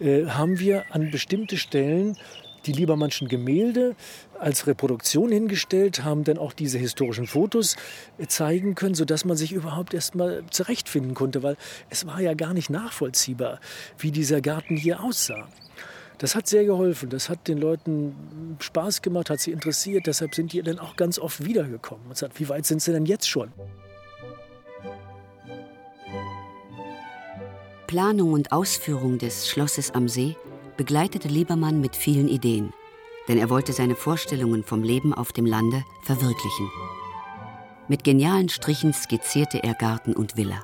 Äh, 0.01 0.25
haben 0.25 0.60
wir 0.60 0.84
an 0.91 1.12
bestimmte 1.12 1.58
Stellen 1.58 2.18
die 2.65 2.74
Liebermannschen 2.74 3.27
Gemälde 3.27 3.96
als 4.41 4.67
Reproduktion 4.67 5.31
hingestellt, 5.31 6.03
haben 6.03 6.24
dann 6.24 6.38
auch 6.38 6.53
diese 6.53 6.77
historischen 6.77 7.27
Fotos 7.27 7.75
äh, 8.17 8.27
zeigen 8.27 8.75
können, 8.75 8.95
sodass 8.95 9.25
man 9.25 9.38
sich 9.38 9.53
überhaupt 9.53 9.93
erst 9.93 10.15
mal 10.15 10.43
zurechtfinden 10.50 11.13
konnte, 11.13 11.43
weil 11.43 11.57
es 11.89 12.05
war 12.05 12.19
ja 12.19 12.33
gar 12.33 12.53
nicht 12.53 12.69
nachvollziehbar, 12.69 13.60
wie 13.98 14.12
dieser 14.12 14.41
Garten 14.41 14.75
hier 14.75 15.03
aussah. 15.03 15.48
Das 16.17 16.36
hat 16.36 16.45
sehr 16.45 16.65
geholfen. 16.65 17.10
Das 17.10 17.29
hat 17.29 17.48
den 17.48 17.57
Leuten 17.57 18.57
Spaß 18.60 19.01
gemacht, 19.01 19.31
hat 19.31 19.39
sie 19.39 19.51
interessiert. 19.51 20.05
Deshalb 20.05 20.36
sind 20.36 20.53
die 20.53 20.62
dann 20.62 20.77
auch 20.77 20.95
ganz 20.95 21.17
oft 21.17 21.43
wiedergekommen 21.43 22.05
und 22.07 22.15
sagt, 22.15 22.39
wie 22.39 22.48
weit 22.48 22.67
sind 22.67 22.79
sie 22.79 22.91
denn 22.91 23.07
jetzt 23.07 23.27
schon? 23.27 23.51
Planung 27.88 28.33
und 28.33 28.51
Ausführung 28.51 29.17
des 29.17 29.50
Schlosses 29.50 29.91
am 29.95 30.07
See 30.07 30.36
begleitete 30.77 31.27
Liebermann 31.27 31.81
mit 31.81 31.95
vielen 31.95 32.27
Ideen, 32.27 32.71
denn 33.28 33.38
er 33.38 33.50
wollte 33.50 33.74
seine 33.74 33.96
Vorstellungen 33.96 34.63
vom 34.63 34.84
Leben 34.84 35.13
auf 35.13 35.32
dem 35.32 35.46
Lande 35.46 35.84
verwirklichen. 36.04 36.70
Mit 37.88 38.04
genialen 38.04 38.50
Strichen 38.50 38.94
skizzierte 38.94 39.63
er 39.63 39.74
Garten 39.74 40.13
und 40.13 40.38
Villa. 40.38 40.63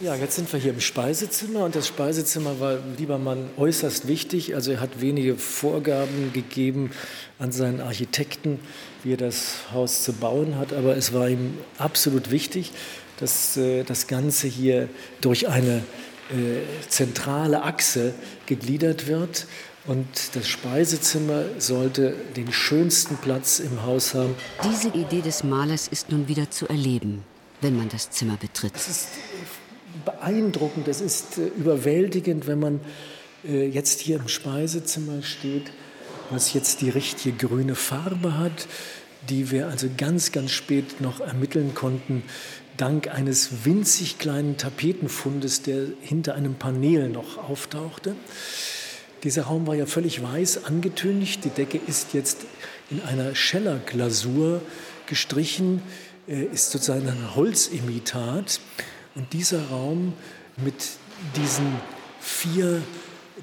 Ja, 0.00 0.14
jetzt 0.14 0.36
sind 0.36 0.52
wir 0.52 0.60
hier 0.60 0.72
im 0.72 0.80
Speisezimmer 0.80 1.64
und 1.64 1.74
das 1.74 1.88
Speisezimmer 1.88 2.60
war 2.60 2.78
Liebermann 2.96 3.50
äußerst 3.56 4.06
wichtig. 4.06 4.54
Also 4.54 4.70
er 4.70 4.80
hat 4.80 5.00
wenige 5.00 5.34
Vorgaben 5.36 6.32
gegeben 6.32 6.92
an 7.40 7.50
seinen 7.50 7.80
Architekten, 7.80 8.60
wie 9.02 9.14
er 9.14 9.16
das 9.16 9.56
Haus 9.72 10.04
zu 10.04 10.12
bauen 10.12 10.56
hat, 10.56 10.72
aber 10.72 10.96
es 10.96 11.12
war 11.12 11.28
ihm 11.28 11.58
absolut 11.78 12.30
wichtig, 12.30 12.70
dass 13.18 13.56
äh, 13.56 13.82
das 13.82 14.06
Ganze 14.06 14.46
hier 14.46 14.88
durch 15.20 15.48
eine 15.48 15.82
zentrale 16.88 17.62
Achse 17.62 18.14
gegliedert 18.46 19.06
wird. 19.06 19.46
Und 19.86 20.06
das 20.34 20.46
Speisezimmer 20.46 21.44
sollte 21.58 22.14
den 22.36 22.52
schönsten 22.52 23.16
Platz 23.16 23.58
im 23.58 23.84
Haus 23.84 24.14
haben. 24.14 24.34
Diese 24.62 24.88
Idee 24.88 25.22
des 25.22 25.44
Malers 25.44 25.88
ist 25.88 26.10
nun 26.10 26.28
wieder 26.28 26.50
zu 26.50 26.68
erleben, 26.68 27.24
wenn 27.62 27.74
man 27.74 27.88
das 27.88 28.10
Zimmer 28.10 28.36
betritt. 28.36 28.72
Es 28.76 28.88
ist 28.88 29.08
beeindruckend, 30.04 30.88
es 30.88 31.00
ist 31.00 31.38
äh, 31.38 31.46
überwältigend, 31.46 32.46
wenn 32.46 32.58
man 32.58 32.80
äh, 33.44 33.66
jetzt 33.66 34.00
hier 34.00 34.16
im 34.16 34.28
Speisezimmer 34.28 35.22
steht, 35.22 35.70
was 36.30 36.52
jetzt 36.52 36.82
die 36.82 36.90
richtige 36.90 37.48
grüne 37.48 37.74
Farbe 37.74 38.36
hat, 38.36 38.68
die 39.28 39.50
wir 39.50 39.68
also 39.68 39.88
ganz, 39.96 40.32
ganz 40.32 40.50
spät 40.50 41.00
noch 41.00 41.20
ermitteln 41.20 41.74
konnten, 41.74 42.22
dank 42.76 43.08
eines 43.08 43.64
winzig 43.64 44.18
kleinen 44.18 44.56
Tapetenfundes, 44.56 45.62
der 45.62 45.86
hinter 46.00 46.34
einem 46.34 46.54
Panel 46.54 47.08
noch 47.08 47.36
auftauchte. 47.38 48.14
Dieser 49.24 49.44
Raum 49.44 49.66
war 49.66 49.74
ja 49.74 49.86
völlig 49.86 50.22
weiß 50.22 50.64
angetüncht. 50.64 51.44
Die 51.44 51.50
Decke 51.50 51.80
ist 51.86 52.14
jetzt 52.14 52.46
in 52.90 53.02
einer 53.02 53.34
Scheller-Glasur 53.34 54.62
gestrichen, 55.06 55.82
äh, 56.28 56.44
ist 56.44 56.70
sozusagen 56.70 57.08
ein 57.08 57.34
Holzimitat. 57.34 58.60
Und 59.16 59.32
dieser 59.32 59.68
Raum 59.68 60.12
mit 60.56 60.74
diesen 61.36 61.66
vier 62.20 62.80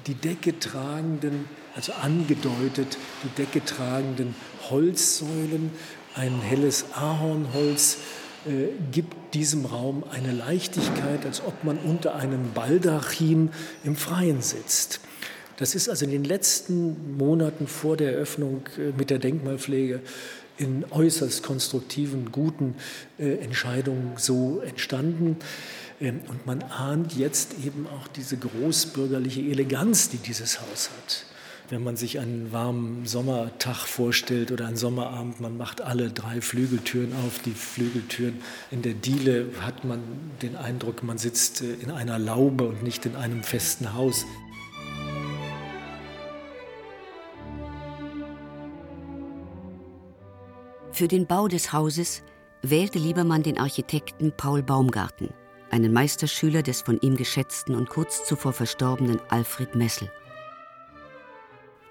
die 0.06 0.14
Decke 0.14 0.58
tragenden, 0.58 1.46
also 1.74 1.92
angedeutet 1.92 2.96
die 3.24 3.42
Decke 3.42 3.64
tragenden 3.64 4.34
Holzsäulen, 4.70 5.70
ein 6.14 6.40
helles 6.40 6.86
Ahornholz, 6.94 7.98
äh, 8.46 8.68
gibt 8.92 9.34
diesem 9.34 9.64
Raum 9.66 10.04
eine 10.10 10.32
Leichtigkeit, 10.32 11.26
als 11.26 11.42
ob 11.44 11.64
man 11.64 11.78
unter 11.78 12.14
einem 12.14 12.52
Baldachin 12.54 13.50
im 13.84 13.96
Freien 13.96 14.40
sitzt. 14.40 15.00
Das 15.56 15.74
ist 15.74 15.88
also 15.88 16.04
in 16.04 16.10
den 16.10 16.24
letzten 16.24 17.16
Monaten 17.16 17.66
vor 17.66 17.96
der 17.96 18.12
Eröffnung 18.12 18.62
äh, 18.78 18.92
mit 18.96 19.10
der 19.10 19.18
Denkmalpflege 19.18 20.00
in 20.58 20.84
äußerst 20.90 21.42
konstruktiven, 21.42 22.32
guten 22.32 22.76
äh, 23.18 23.36
Entscheidungen 23.38 24.12
so 24.16 24.60
entstanden. 24.60 25.36
Ähm, 26.00 26.20
und 26.28 26.46
man 26.46 26.62
ahnt 26.62 27.16
jetzt 27.16 27.54
eben 27.64 27.86
auch 27.86 28.08
diese 28.08 28.36
großbürgerliche 28.36 29.40
Eleganz, 29.40 30.08
die 30.08 30.18
dieses 30.18 30.60
Haus 30.60 30.90
hat. 30.90 31.24
Wenn 31.68 31.82
man 31.82 31.96
sich 31.96 32.20
einen 32.20 32.52
warmen 32.52 33.06
Sommertag 33.06 33.86
vorstellt 33.88 34.52
oder 34.52 34.66
einen 34.68 34.76
Sommerabend, 34.76 35.40
man 35.40 35.56
macht 35.56 35.80
alle 35.80 36.10
drei 36.10 36.40
Flügeltüren 36.40 37.12
auf, 37.26 37.40
die 37.40 37.50
Flügeltüren 37.50 38.40
in 38.70 38.82
der 38.82 38.94
Diele, 38.94 39.48
hat 39.60 39.84
man 39.84 40.00
den 40.42 40.54
Eindruck, 40.54 41.02
man 41.02 41.18
sitzt 41.18 41.62
äh, 41.62 41.74
in 41.74 41.90
einer 41.90 42.20
Laube 42.20 42.68
und 42.68 42.84
nicht 42.84 43.04
in 43.04 43.16
einem 43.16 43.42
festen 43.42 43.94
Haus. 43.94 44.24
Für 50.92 51.08
den 51.08 51.26
Bau 51.26 51.48
des 51.48 51.72
Hauses 51.72 52.22
wählte 52.62 53.00
Liebermann 53.00 53.42
den 53.42 53.58
Architekten 53.58 54.32
Paul 54.36 54.62
Baumgarten, 54.62 55.30
einen 55.70 55.92
Meisterschüler 55.92 56.62
des 56.62 56.80
von 56.80 57.00
ihm 57.00 57.16
geschätzten 57.16 57.74
und 57.74 57.88
kurz 57.88 58.24
zuvor 58.24 58.52
verstorbenen 58.52 59.20
Alfred 59.30 59.74
Messel. 59.74 60.08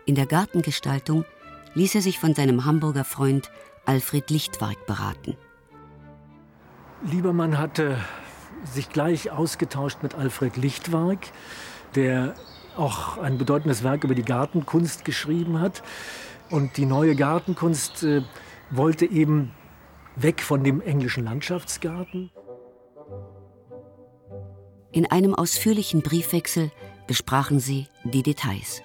In 0.05 0.13
der 0.13 0.27
Gartengestaltung 0.27 1.25
ließ 1.73 1.95
er 1.95 2.01
sich 2.01 2.19
von 2.19 2.35
seinem 2.35 2.65
Hamburger 2.65 3.03
Freund 3.03 3.49
Alfred 3.85 4.29
Lichtwark 4.29 4.85
beraten. 4.85 5.35
Liebermann 7.03 7.57
hatte 7.57 7.97
sich 8.63 8.89
gleich 8.89 9.31
ausgetauscht 9.31 10.03
mit 10.03 10.13
Alfred 10.13 10.57
Lichtwark, 10.57 11.27
der 11.95 12.35
auch 12.77 13.17
ein 13.17 13.37
bedeutendes 13.37 13.83
Werk 13.83 14.03
über 14.03 14.13
die 14.15 14.23
Gartenkunst 14.23 15.05
geschrieben 15.05 15.59
hat. 15.59 15.81
Und 16.51 16.77
die 16.77 16.85
neue 16.85 17.15
Gartenkunst 17.15 18.03
äh, 18.03 18.21
wollte 18.69 19.05
eben 19.05 19.51
weg 20.15 20.41
von 20.41 20.63
dem 20.63 20.81
englischen 20.81 21.25
Landschaftsgarten. 21.25 22.31
In 24.91 25.09
einem 25.09 25.33
ausführlichen 25.33 26.01
Briefwechsel 26.01 26.71
besprachen 27.07 27.59
sie 27.59 27.87
die 28.03 28.23
Details. 28.23 28.81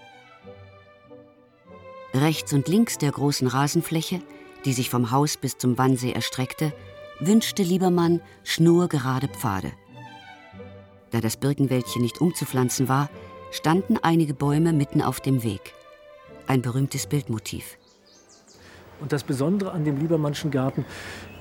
Rechts 2.15 2.53
und 2.53 2.67
links 2.67 2.99
der 2.99 3.13
großen 3.13 3.47
Rasenfläche, 3.47 4.21
die 4.65 4.73
sich 4.73 4.91
vom 4.91 5.11
Haus 5.11 5.37
bis 5.37 5.59
zum 5.59 5.79
Wannsee 5.79 6.13
erstreckte, 6.13 6.73
wünschte 7.21 7.63
Liebermann 7.63 8.21
schnurgerade 8.43 9.29
Pfade. 9.29 9.73
Da 11.11 11.21
das 11.21 11.37
Birkenwäldchen 11.37 12.03
nicht 12.03 12.21
umzupflanzen 12.21 12.89
war, 12.89 13.09
standen 13.53 13.97
einige 13.97 14.35
Bäume 14.35 14.73
mitten 14.73 15.03
auf 15.03 15.21
dem 15.21 15.43
Weg. 15.43 15.75
Ein 16.47 16.63
berühmtes 16.63 17.07
Bildmotiv. 17.07 17.79
Und 19.01 19.13
das 19.13 19.25
Besondere 19.25 19.73
an 19.73 19.85
dem 19.85 19.97
Liebermannschen 19.97 20.51
Garten 20.51 20.85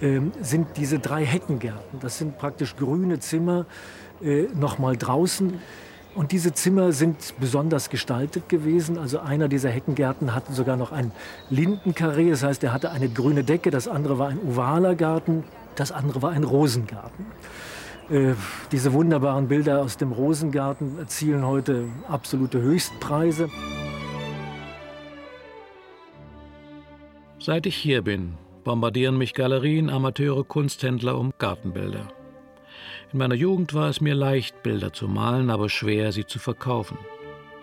äh, 0.01 0.21
sind 0.41 0.77
diese 0.77 0.99
drei 0.99 1.25
Heckengärten. 1.25 1.99
Das 1.99 2.17
sind 2.17 2.37
praktisch 2.37 2.75
grüne 2.75 3.19
Zimmer, 3.19 3.65
äh, 4.21 4.43
nochmal 4.53 4.95
draußen. 4.95 5.59
Und 6.15 6.31
diese 6.31 6.53
Zimmer 6.53 6.91
sind 6.91 7.35
besonders 7.39 7.89
gestaltet 7.89 8.49
gewesen. 8.49 8.97
Also 8.97 9.19
einer 9.19 9.47
dieser 9.47 9.69
Heckengärten 9.69 10.33
hatte 10.33 10.53
sogar 10.53 10.75
noch 10.75 10.91
ein 10.91 11.11
Lindenkarree. 11.49 12.31
Das 12.31 12.43
heißt, 12.43 12.63
er 12.63 12.73
hatte 12.73 12.91
eine 12.91 13.09
grüne 13.09 13.43
Decke. 13.43 13.69
Das 13.69 13.87
andere 13.87 14.17
war 14.17 14.29
ein 14.29 14.39
ovaler 14.39 14.95
Garten. 14.95 15.43
Das 15.75 15.91
andere 15.91 16.21
war 16.21 16.31
ein 16.31 16.43
Rosengarten. 16.43 17.25
Äh, 18.09 18.33
diese 18.71 18.91
wunderbaren 18.93 19.47
Bilder 19.47 19.81
aus 19.81 19.97
dem 19.97 20.11
Rosengarten 20.11 20.97
erzielen 20.97 21.45
heute 21.45 21.85
absolute 22.07 22.59
Höchstpreise. 22.59 23.49
Seit 27.39 27.67
ich 27.67 27.75
hier 27.75 28.01
bin, 28.01 28.33
bombardieren 28.63 29.17
mich 29.17 29.33
Galerien, 29.33 29.89
Amateure, 29.89 30.43
Kunsthändler 30.43 31.17
um 31.17 31.31
Gartenbilder. 31.37 32.18
In 33.11 33.17
meiner 33.17 33.35
Jugend 33.35 33.73
war 33.73 33.89
es 33.89 34.01
mir 34.01 34.13
leicht, 34.13 34.61
Bilder 34.61 34.93
zu 34.93 35.07
malen, 35.07 35.49
aber 35.49 35.67
schwer, 35.69 36.11
sie 36.11 36.27
zu 36.27 36.37
verkaufen. 36.37 36.97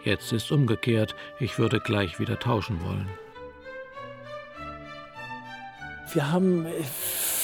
Jetzt 0.05 0.33
ist 0.33 0.51
umgekehrt, 0.51 1.15
ich 1.39 1.57
würde 1.59 1.79
gleich 1.79 2.19
wieder 2.19 2.41
tauschen 2.41 2.81
wollen. 2.85 3.09
Wir 6.13 6.33
haben 6.33 6.67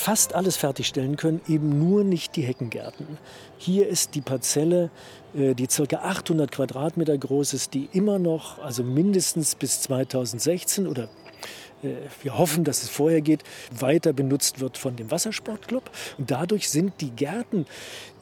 fast 0.03 0.35
alles 0.35 0.57
fertigstellen 0.57 1.17
können, 1.17 1.41
eben 1.47 1.79
nur 1.79 2.03
nicht 2.03 2.35
die 2.35 2.43
Heckengärten. 2.43 3.07
Hier 3.57 3.87
ist 3.87 4.17
die 4.17 4.21
Parzelle, 4.21 4.91
äh, 5.35 5.55
die 5.55 5.69
ca. 5.69 5.97
800 5.97 6.51
Quadratmeter 6.51 7.17
groß 7.17 7.55
ist, 7.55 7.73
die 7.73 7.89
immer 7.93 8.19
noch, 8.19 8.59
also 8.59 8.83
mindestens 8.83 9.55
bis 9.55 9.81
2016 9.83 10.89
oder 10.89 11.05
äh, 11.05 11.22
wir 12.23 12.39
hoffen, 12.39 12.65
dass 12.65 12.83
es 12.83 12.89
vorher 12.89 13.21
geht, 13.21 13.43
weiter 13.71 14.13
benutzt 14.13 14.61
wird 14.61 14.79
von 14.79 14.97
dem 14.97 15.11
Wassersportclub. 15.11 15.91
Und 16.19 16.31
dadurch 16.31 16.69
sind 16.69 17.01
die 17.01 17.11
Gärten, 17.11 17.67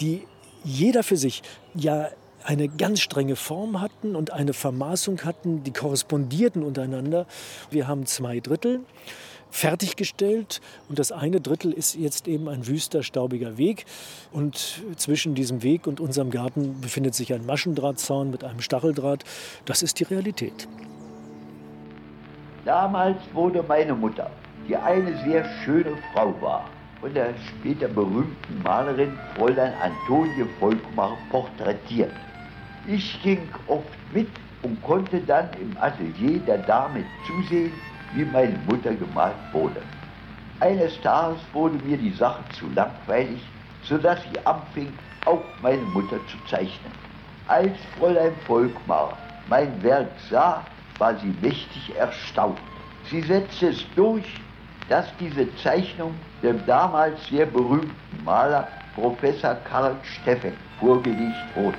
die 0.01 0.23
jeder 0.65 1.03
für 1.03 1.17
sich 1.17 1.43
ja 1.75 2.09
eine 2.45 2.69
ganz 2.69 3.01
strenge 3.01 3.37
Form 3.37 3.81
hatten 3.81 4.17
und 4.17 4.33
eine 4.33 4.53
Vermaßung 4.53 5.25
hatten, 5.25 5.63
die 5.63 5.73
korrespondierten 5.73 6.63
untereinander. 6.63 7.27
Wir 7.71 7.87
haben 7.87 8.07
zwei 8.07 8.41
Drittel 8.41 8.81
fertiggestellt 9.51 10.61
und 10.89 10.99
das 10.99 11.11
eine 11.11 11.41
Drittel 11.41 11.73
ist 11.73 11.97
jetzt 11.97 12.29
eben 12.29 12.49
ein 12.49 12.67
wüster, 12.69 13.03
staubiger 13.03 13.59
Weg 13.59 13.85
und 14.31 14.81
zwischen 14.97 15.35
diesem 15.35 15.63
Weg 15.63 15.87
und 15.87 16.01
unserem 16.01 16.31
Garten 16.31 16.81
befindet 16.81 17.15
sich 17.15 17.33
ein 17.33 17.45
Maschendrahtzaun 17.45 18.31
mit 18.31 18.45
einem 18.45 18.61
Stacheldraht. 18.61 19.25
Das 19.65 19.83
ist 19.83 19.99
die 19.99 20.05
Realität. 20.05 20.69
Damals 22.65 23.17
wurde 23.33 23.63
meine 23.63 23.95
Mutter, 23.95 24.31
die 24.69 24.77
eine 24.77 25.17
sehr 25.25 25.45
schöne 25.65 25.93
Frau 26.13 26.35
war, 26.41 26.65
von 27.01 27.15
der 27.15 27.33
später 27.49 27.89
berühmten 27.89 28.63
Malerin 28.63 29.19
Fräulein 29.35 29.73
Antonie 29.83 30.45
Volkmar 30.59 31.17
porträtiert. 31.31 32.13
Ich 32.87 33.23
ging 33.23 33.49
oft 33.67 33.87
mit 34.13 34.29
und 34.63 34.83
konnte 34.83 35.21
dann 35.21 35.49
im 35.59 35.75
Atelier 35.81 36.39
der 36.41 36.59
Dame 36.59 37.03
zusehen, 37.27 37.73
wie 38.15 38.27
meine 38.27 38.59
Mutter 38.67 38.93
gemalt 38.95 39.37
wurde. 39.53 39.81
Eines 40.61 41.01
Tages 41.01 41.41
wurde 41.55 41.83
mir 41.87 41.97
die 41.97 42.13
Sache 42.13 42.43
zu 42.59 42.67
langweilig, 42.75 43.41
sodass 43.85 44.19
ich 44.31 44.47
anfing, 44.47 44.93
auch 45.25 45.43
meine 45.63 45.83
Mutter 45.95 46.19
zu 46.27 46.37
zeichnen. 46.47 46.93
Als 47.49 47.73
Fräulein 47.99 48.35
Volkmar 48.47 49.17
mein 49.49 49.83
Werk 49.83 50.11
sah, 50.29 50.63
war 51.01 51.17
sie 51.17 51.35
mächtig 51.41 51.97
erstaunt. 51.97 52.59
Sie 53.11 53.23
setzte 53.23 53.69
es 53.69 53.85
durch, 53.97 54.41
dass 54.89 55.07
diese 55.19 55.53
Zeichnung 55.57 56.15
dem 56.43 56.65
damals 56.67 57.27
sehr 57.29 57.47
berühmten 57.47 57.95
Maler 58.25 58.69
Professor 58.95 59.57
Karl 59.71 59.97
Steffek 60.03 60.55
vorgelegt 60.79 61.57
wurde. 61.57 61.79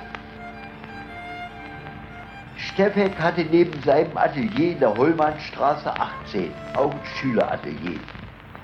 Steffek 2.56 3.18
hatte 3.18 3.44
neben 3.50 3.80
seinem 3.82 4.16
Atelier 4.16 4.72
in 4.72 4.80
der 4.80 4.96
Hollmannstraße 4.96 5.90
18 5.90 6.50
auch 6.76 6.92
ein 6.92 7.00
Schüleratelier. 7.16 7.98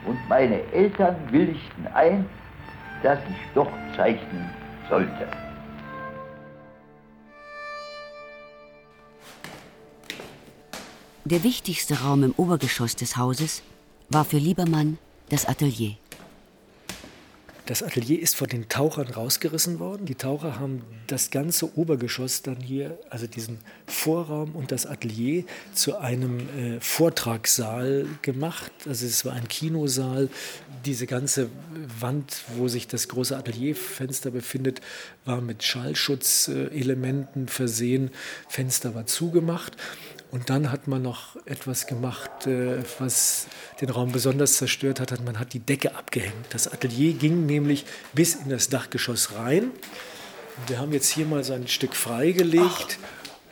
Und 0.07 0.19
meine 0.29 0.63
Eltern 0.73 1.17
willigten 1.31 1.87
ein, 1.95 2.25
dass 3.03 3.19
ich 3.29 3.37
dort 3.55 3.73
zeichnen 3.97 4.49
sollte. 4.89 5.48
Der 11.31 11.43
wichtigste 11.43 12.01
Raum 12.01 12.23
im 12.23 12.33
Obergeschoss 12.39 12.97
des 12.97 13.19
Hauses 13.19 13.61
war 14.09 14.25
für 14.25 14.39
Liebermann 14.39 14.97
das 15.29 15.45
Atelier. 15.45 15.95
Das 17.67 17.83
Atelier 17.83 18.19
ist 18.19 18.35
von 18.35 18.49
den 18.49 18.71
Tauchern 18.71 19.09
rausgerissen 19.09 19.79
worden. 19.79 20.07
Die 20.07 20.15
Taucher 20.15 20.59
haben 20.59 20.81
das 21.07 21.29
ganze 21.29 21.77
Obergeschoss 21.77 22.41
dann 22.41 22.57
hier, 22.57 22.99
also 23.11 23.27
diesen 23.27 23.59
Vorraum 23.85 24.57
und 24.57 24.73
das 24.73 24.87
Atelier, 24.87 25.45
zu 25.75 25.99
einem 25.99 26.49
äh, 26.59 26.81
Vortragssaal 26.81 28.07
gemacht. 28.23 28.73
Also 28.87 29.05
es 29.05 29.27
war 29.27 29.35
ein 29.35 29.49
Kinosaal. 29.49 30.31
Diese 30.87 31.07
ganze 31.07 31.51
Wand, 32.01 32.43
wo 32.57 32.69
sich 32.69 32.89
das 32.89 33.07
große 33.09 33.37
Atelierfenster 33.37 34.31
befindet, 34.31 34.81
war 35.27 35.43
mit 35.43 35.63
Schallschutzelementen 35.63 37.49
versehen. 37.49 38.13
Fenster 38.49 38.95
war 38.95 39.05
zugemacht. 39.05 39.77
Und 40.31 40.51
dann 40.51 40.71
hat 40.71 40.89
man 40.89 41.01
noch 41.01 41.37
etwas 41.47 41.87
gemacht, 41.87 42.47
äh, 42.47 42.83
was 42.99 43.47
den 43.81 43.89
Raum 43.89 44.13
besonders 44.13 44.59
zerstört 44.59 45.01
hat. 45.01 45.25
Man 45.25 45.39
hat 45.39 45.55
die 45.55 45.61
Decke 45.61 45.95
abgehängt. 45.95 46.35
Das 46.51 46.69
Atelier 46.69 47.15
ging 47.15 47.47
nämlich 47.47 47.87
bis 48.13 48.35
in 48.35 48.51
das 48.51 48.69
Dachgeschoss 48.69 49.35
rein. 49.37 49.71
Wir 50.67 50.79
haben 50.79 50.93
jetzt 50.93 51.09
hier 51.09 51.25
mal 51.25 51.43
so 51.45 51.55
ein 51.55 51.67
Stück 51.67 51.97
freigelegt. 51.97 52.99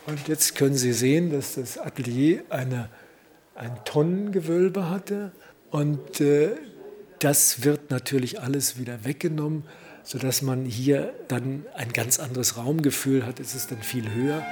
Und 0.07 0.29
jetzt 0.29 0.55
können 0.55 0.75
Sie 0.75 0.93
sehen, 0.93 1.33
dass 1.33 1.55
das 1.55 1.79
Atelier 1.79 2.43
eine, 2.51 2.91
ein 3.55 3.79
Tonnengewölbe 3.85 4.91
hatte. 4.91 5.33
Und 5.71 6.21
äh, 6.21 6.51
das 7.21 7.65
wird 7.65 7.91
natürlich 7.91 8.41
alles 8.43 8.79
wieder 8.79 9.05
weggenommen, 9.05 9.65
sodass 10.05 10.43
man 10.43 10.67
hier 10.67 11.15
dann 11.29 11.65
ein 11.75 11.93
ganz 11.93 12.21
anderes 12.21 12.59
Raumgefühl 12.59 13.25
hat. 13.25 13.41
Es 13.41 13.55
ist 13.55 13.71
dann 13.73 13.83
viel 13.83 14.13
höher 14.13 14.45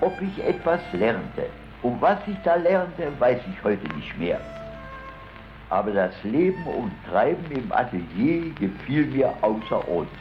ob 0.00 0.20
ich 0.20 0.44
etwas 0.44 0.80
lernte. 0.92 1.46
Und 1.82 2.00
was 2.00 2.18
ich 2.26 2.36
da 2.44 2.56
lernte, 2.56 3.08
weiß 3.18 3.40
ich 3.50 3.64
heute 3.64 3.86
nicht 3.94 4.18
mehr. 4.18 4.40
Aber 5.70 5.90
das 5.92 6.12
Leben 6.24 6.64
und 6.64 6.92
Treiben 7.08 7.50
im 7.50 7.70
Atelier 7.72 8.52
gefiel 8.58 9.06
mir 9.06 9.32
außerordentlich. 9.42 10.18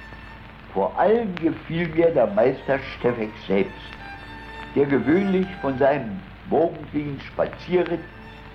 Vor 0.73 0.97
allem 0.99 1.33
gefiel 1.35 1.87
mir 1.89 2.11
der 2.11 2.27
Meister 2.27 2.79
Steffek 2.79 3.31
selbst, 3.47 3.73
der 4.75 4.85
gewöhnlich 4.85 5.47
von 5.61 5.77
seinem 5.79 6.19
morgendlichen 6.49 7.19
Spazierritt 7.21 8.01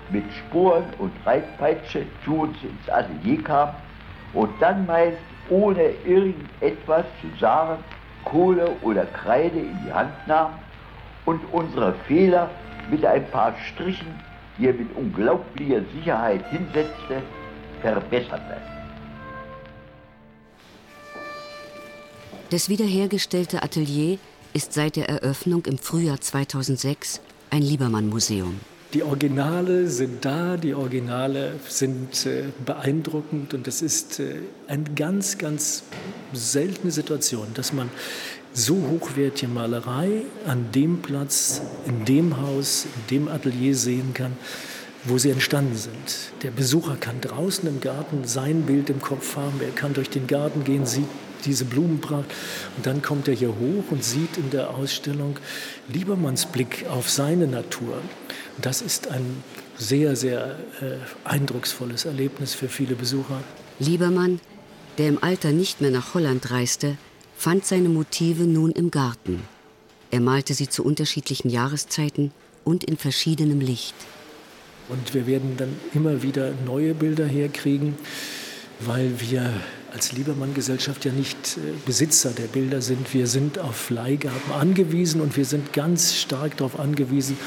mit 0.09 0.23
Sporen 0.33 0.85
und 0.99 1.11
Reitpeitsche 1.25 2.05
zu 2.23 2.41
uns 2.41 2.57
ins 2.63 2.89
Atelier 2.89 3.43
kam 3.43 3.69
und 4.33 4.49
dann 4.61 4.85
meist 4.85 5.17
ohne 5.49 5.89
irgendetwas 6.05 7.05
zu 7.21 7.27
sagen 7.39 7.83
Kohle 8.25 8.69
oder 8.81 9.05
Kreide 9.05 9.59
in 9.59 9.77
die 9.85 9.91
Hand 9.93 10.11
nahm 10.27 10.51
und 11.25 11.41
unsere 11.51 11.93
Fehler 12.07 12.49
mit 12.89 13.05
ein 13.05 13.29
paar 13.31 13.55
Strichen, 13.67 14.07
die 14.57 14.67
er 14.67 14.73
mit 14.73 14.95
unglaublicher 14.95 15.81
Sicherheit 15.95 16.45
hinsetzte, 16.49 17.21
verbesserte. 17.81 18.57
Das 22.49 22.69
wiederhergestellte 22.69 23.63
Atelier 23.63 24.19
ist 24.53 24.73
seit 24.73 24.95
der 24.95 25.09
Eröffnung 25.09 25.65
im 25.65 25.79
Frühjahr 25.79 26.21
2006 26.21 27.19
ein 27.49 27.63
Liebermann-Museum. 27.63 28.59
Die 28.93 29.01
Originale 29.01 29.87
sind 29.87 30.23
da, 30.23 30.55
die 30.55 30.75
Originale 30.75 31.55
sind 31.67 32.27
äh, 32.27 32.43
beeindruckend 32.63 33.55
und 33.55 33.67
es 33.67 33.81
ist 33.81 34.19
äh, 34.19 34.35
eine 34.67 34.83
ganz, 34.83 35.39
ganz 35.39 35.83
seltene 36.31 36.91
Situation, 36.91 37.47
dass 37.55 37.73
man 37.73 37.89
so 38.53 38.75
hochwertige 38.75 39.51
Malerei 39.51 40.21
an 40.45 40.71
dem 40.71 41.01
Platz, 41.01 41.61
in 41.85 42.05
dem 42.05 42.39
Haus, 42.39 42.85
in 42.85 43.17
dem 43.17 43.27
Atelier 43.27 43.75
sehen 43.75 44.13
kann, 44.13 44.37
wo 45.05 45.17
sie 45.17 45.31
entstanden 45.31 45.75
sind. 45.75 46.31
Der 46.43 46.51
Besucher 46.51 46.95
kann 46.95 47.19
draußen 47.19 47.67
im 47.67 47.81
Garten 47.81 48.25
sein 48.25 48.63
Bild 48.63 48.89
im 48.89 49.01
Kopf 49.01 49.35
haben, 49.35 49.59
er 49.61 49.71
kann 49.71 49.93
durch 49.93 50.09
den 50.09 50.27
Garten 50.27 50.63
gehen, 50.63 50.85
sieht 50.85 51.07
diese 51.45 51.65
Blumenpracht 51.65 52.31
und 52.77 52.85
dann 52.85 53.01
kommt 53.01 53.27
er 53.27 53.33
hier 53.33 53.49
hoch 53.49 53.83
und 53.91 54.03
sieht 54.03 54.37
in 54.37 54.49
der 54.49 54.69
Ausstellung 54.69 55.37
Liebermanns 55.91 56.45
Blick 56.45 56.85
auf 56.89 57.09
seine 57.09 57.47
Natur. 57.47 57.97
Das 58.61 58.81
ist 58.81 59.09
ein 59.09 59.43
sehr, 59.77 60.15
sehr 60.15 60.55
äh, 60.81 61.27
eindrucksvolles 61.27 62.05
Erlebnis 62.05 62.53
für 62.53 62.69
viele 62.69 62.95
Besucher. 62.95 63.43
Liebermann, 63.79 64.39
der 64.97 65.09
im 65.09 65.21
Alter 65.21 65.51
nicht 65.51 65.81
mehr 65.81 65.91
nach 65.91 66.13
Holland 66.13 66.51
reiste, 66.51 66.97
fand 67.43 67.65
seine 67.65 67.89
Motive 67.89 68.43
nun 68.43 68.71
im 68.71 68.89
Garten. 68.89 69.43
Er 70.11 70.21
malte 70.21 70.53
sie 70.53 70.69
zu 70.69 70.81
unterschiedlichen 70.81 71.49
Jahreszeiten 71.49 72.31
und 72.63 72.85
in 72.85 72.95
verschiedenem 72.95 73.59
Licht. 73.59 73.95
Und 74.87 75.13
wir 75.13 75.27
werden 75.27 75.57
dann 75.57 75.75
immer 75.93 76.23
wieder 76.23 76.53
neue 76.65 76.93
Bilder 76.93 77.25
herkriegen, 77.25 77.95
weil 78.79 79.19
wir 79.19 79.51
als 79.91 80.13
Liebermann-Gesellschaft 80.13 81.03
ja 81.03 81.11
nicht 81.11 81.57
äh, 81.57 81.73
Besitzer 81.85 82.29
der 82.29 82.47
Bilder 82.47 82.81
sind. 82.81 83.13
Wir 83.13 83.27
sind 83.27 83.59
auf 83.59 83.89
Leihgaben 83.89 84.53
angewiesen 84.57 85.19
und 85.19 85.35
wir 85.35 85.43
sind 85.43 85.73
ganz 85.73 86.15
stark 86.15 86.55
darauf 86.55 86.79
angewiesen, 86.79 87.37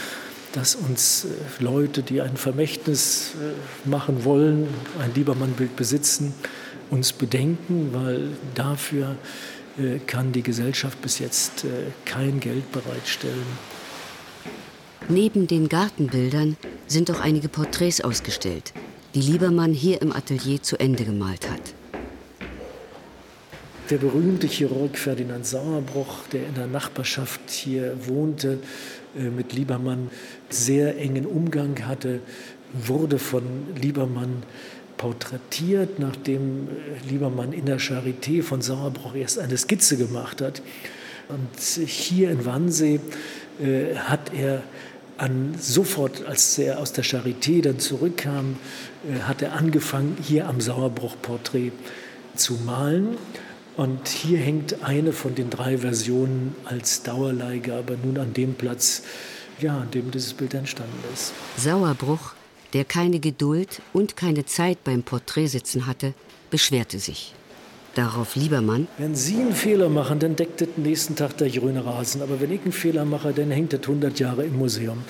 dass 0.52 0.74
uns 0.74 1.24
äh, 1.24 1.62
Leute, 1.64 2.02
die 2.02 2.20
ein 2.20 2.36
Vermächtnis 2.36 3.30
äh, 3.40 3.88
machen 3.88 4.24
wollen, 4.24 4.68
ein 4.98 5.14
Liebermann-Bild 5.14 5.74
besitzen, 5.74 6.34
uns 6.90 7.14
bedenken, 7.14 7.88
weil 7.92 8.28
dafür 8.54 9.16
kann 10.06 10.32
die 10.32 10.42
Gesellschaft 10.42 11.00
bis 11.02 11.18
jetzt 11.18 11.64
äh, 11.64 11.68
kein 12.04 12.40
Geld 12.40 12.70
bereitstellen. 12.72 13.46
Neben 15.08 15.46
den 15.46 15.68
Gartenbildern 15.68 16.56
sind 16.86 17.10
auch 17.10 17.20
einige 17.20 17.48
Porträts 17.48 18.00
ausgestellt, 18.00 18.72
die 19.14 19.20
Liebermann 19.20 19.72
hier 19.72 20.02
im 20.02 20.12
Atelier 20.12 20.62
zu 20.62 20.78
Ende 20.80 21.04
gemalt 21.04 21.48
hat. 21.50 21.74
Der 23.90 23.98
berühmte 23.98 24.48
Chirurg 24.48 24.98
Ferdinand 24.98 25.46
Sauerbruch, 25.46 26.26
der 26.32 26.48
in 26.48 26.54
der 26.54 26.66
Nachbarschaft 26.66 27.50
hier 27.50 27.96
wohnte, 28.08 28.58
äh, 29.16 29.30
mit 29.30 29.52
Liebermann 29.52 30.10
sehr 30.48 30.98
engen 30.98 31.24
Umgang 31.24 31.86
hatte, 31.86 32.20
wurde 32.72 33.18
von 33.18 33.42
Liebermann 33.80 34.42
porträtiert, 34.96 35.98
nachdem 35.98 36.68
äh, 36.68 37.08
Liebermann 37.08 37.52
in 37.52 37.66
der 37.66 37.78
Charité 37.78 38.42
von 38.42 38.62
Sauerbruch 38.62 39.14
erst 39.14 39.38
eine 39.38 39.56
Skizze 39.56 39.96
gemacht 39.96 40.40
hat. 40.40 40.62
Und 41.28 41.60
hier 41.60 42.30
in 42.30 42.44
Wannsee 42.46 43.00
äh, 43.60 43.96
hat 43.96 44.32
er 44.32 44.62
an, 45.18 45.54
sofort, 45.58 46.24
als 46.26 46.58
er 46.58 46.78
aus 46.78 46.92
der 46.92 47.04
Charité 47.04 47.62
dann 47.62 47.78
zurückkam, 47.78 48.56
äh, 49.08 49.20
hat 49.22 49.42
er 49.42 49.54
angefangen, 49.54 50.16
hier 50.22 50.48
am 50.48 50.60
Sauerbruch-Porträt 50.60 51.72
zu 52.34 52.54
malen. 52.64 53.16
Und 53.76 54.08
hier 54.08 54.38
hängt 54.38 54.82
eine 54.82 55.12
von 55.12 55.34
den 55.34 55.50
drei 55.50 55.78
Versionen 55.78 56.54
als 56.64 57.02
Dauerleihgabe 57.02 57.98
nun 58.02 58.18
an 58.18 58.32
dem 58.32 58.54
Platz, 58.54 59.02
ja, 59.60 59.78
an 59.78 59.90
dem 59.90 60.10
dieses 60.10 60.32
Bild 60.32 60.54
entstanden 60.54 60.98
ist. 61.12 61.32
Sauerbruch, 61.58 62.34
der 62.72 62.84
keine 62.84 63.20
Geduld 63.20 63.80
und 63.92 64.16
keine 64.16 64.46
Zeit 64.46 64.82
beim 64.84 65.02
Porträtsitzen 65.02 65.86
hatte, 65.86 66.14
beschwerte 66.50 66.98
sich. 66.98 67.34
Darauf 67.94 68.36
Liebermann. 68.36 68.88
Wenn 68.98 69.14
Sie 69.14 69.36
einen 69.36 69.54
Fehler 69.54 69.88
machen, 69.88 70.18
dann 70.18 70.36
deckt 70.36 70.60
das 70.60 70.68
nächsten 70.76 71.16
Tag 71.16 71.38
der 71.38 71.48
grüne 71.48 71.84
Rasen. 71.84 72.20
Aber 72.20 72.40
wenn 72.40 72.52
ich 72.52 72.60
einen 72.60 72.72
Fehler 72.72 73.06
mache, 73.06 73.32
dann 73.32 73.50
hängt 73.50 73.72
das 73.72 73.80
100 73.80 74.18
Jahre 74.18 74.44
im 74.44 74.58
Museum. 74.58 75.02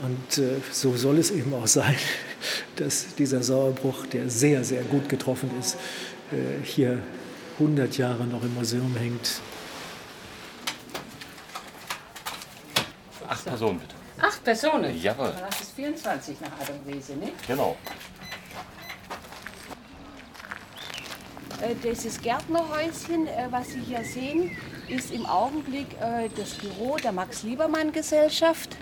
Und 0.00 0.38
äh, 0.38 0.56
so 0.70 0.94
soll 0.96 1.18
es 1.18 1.30
eben 1.30 1.54
auch 1.54 1.66
sein, 1.66 1.96
dass 2.76 3.14
dieser 3.14 3.42
Sauerbruch, 3.42 4.06
der 4.06 4.28
sehr, 4.28 4.62
sehr 4.62 4.82
gut 4.82 5.08
getroffen 5.08 5.50
ist, 5.58 5.76
äh, 6.32 6.62
hier 6.64 6.98
100 7.58 7.96
Jahre 7.96 8.24
noch 8.24 8.42
im 8.42 8.52
Museum 8.54 8.94
hängt. 8.96 9.40
Acht 13.26 13.44
Personen 13.44 13.78
bitte. 13.78 14.01
Acht 14.22 14.44
Personen? 14.44 14.96
Jawohl. 15.02 15.32
Das 15.50 15.60
ist 15.60 15.72
24 15.72 16.40
nach 16.40 16.52
Adam 16.60 16.76
Riese, 16.86 17.14
ne? 17.16 17.32
Genau. 17.44 17.76
Äh, 21.60 21.74
Dieses 21.82 22.20
Gärtnerhäuschen, 22.20 23.26
äh, 23.26 23.48
was 23.50 23.70
Sie 23.70 23.80
hier 23.80 24.04
sehen, 24.04 24.56
ist 24.88 25.10
im 25.10 25.26
Augenblick 25.26 25.88
äh, 26.00 26.28
das 26.36 26.50
Büro 26.54 26.96
der 26.98 27.10
Max-Liebermann-Gesellschaft 27.10 28.76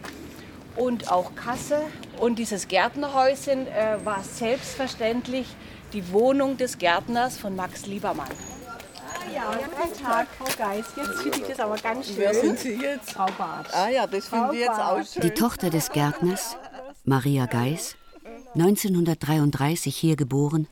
und 0.77 1.11
auch 1.11 1.35
Kasse. 1.35 1.81
Und 2.19 2.39
dieses 2.39 2.69
Gärtnerhäuschen 2.69 3.67
war 4.05 4.23
selbstverständlich 4.23 5.47
die 5.95 6.13
Wohnung 6.13 6.59
des 6.59 6.77
Gärtners 6.77 7.39
von 7.39 7.57
Max 7.57 7.87
Liebermann. 7.87 8.29
Ja, 9.41 9.57
guten 9.57 10.03
Tag, 10.03 10.27
Frau 10.39 10.45
Geis. 10.59 10.85
Jetzt 10.97 11.23
finde 11.23 11.39
ich 11.39 11.47
das 11.47 11.61
aber 11.61 11.77
ganz 11.77 12.07
schön. 12.07 12.17
Wer 12.19 12.35
sind 12.35 12.59
Sie 12.59 12.75
jetzt? 12.75 13.13
Frau 13.13 13.27
Barth. 13.39 13.73
Ah 13.73 13.89
ja, 13.89 14.07
das 14.07 14.29
finde 14.29 14.53
ich 14.53 14.61
jetzt 14.61 14.79
auch 14.79 15.03
schön. 15.03 15.23
Die 15.23 15.31
Tochter 15.31 15.71
des 15.71 15.91
Gärtners, 15.91 16.57
Maria 17.05 17.47
Geis, 17.47 17.97
1933 18.55 19.97
hier 19.97 20.17
geboren, 20.17 20.67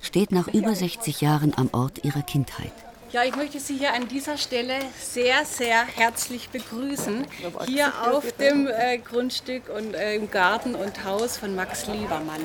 steht 0.00 0.30
nach 0.30 0.46
über 0.48 0.74
60 0.74 1.20
Jahren 1.20 1.52
am 1.56 1.70
Ort 1.72 2.04
ihrer 2.04 2.22
Kindheit. 2.22 2.72
Ja, 3.10 3.24
ich 3.24 3.34
möchte 3.34 3.58
Sie 3.58 3.76
hier 3.76 3.92
an 3.92 4.08
dieser 4.08 4.38
Stelle 4.38 4.74
sehr, 4.98 5.44
sehr 5.44 5.84
herzlich 5.84 6.48
begrüßen. 6.48 7.26
Hier 7.66 7.92
auf 8.08 8.32
dem 8.36 8.68
äh, 8.68 8.98
Grundstück 8.98 9.68
und 9.68 9.94
äh, 9.94 10.14
im 10.14 10.30
Garten 10.30 10.74
und 10.74 11.04
Haus 11.04 11.36
von 11.36 11.54
Max 11.54 11.88
Liebermann. 11.88 12.40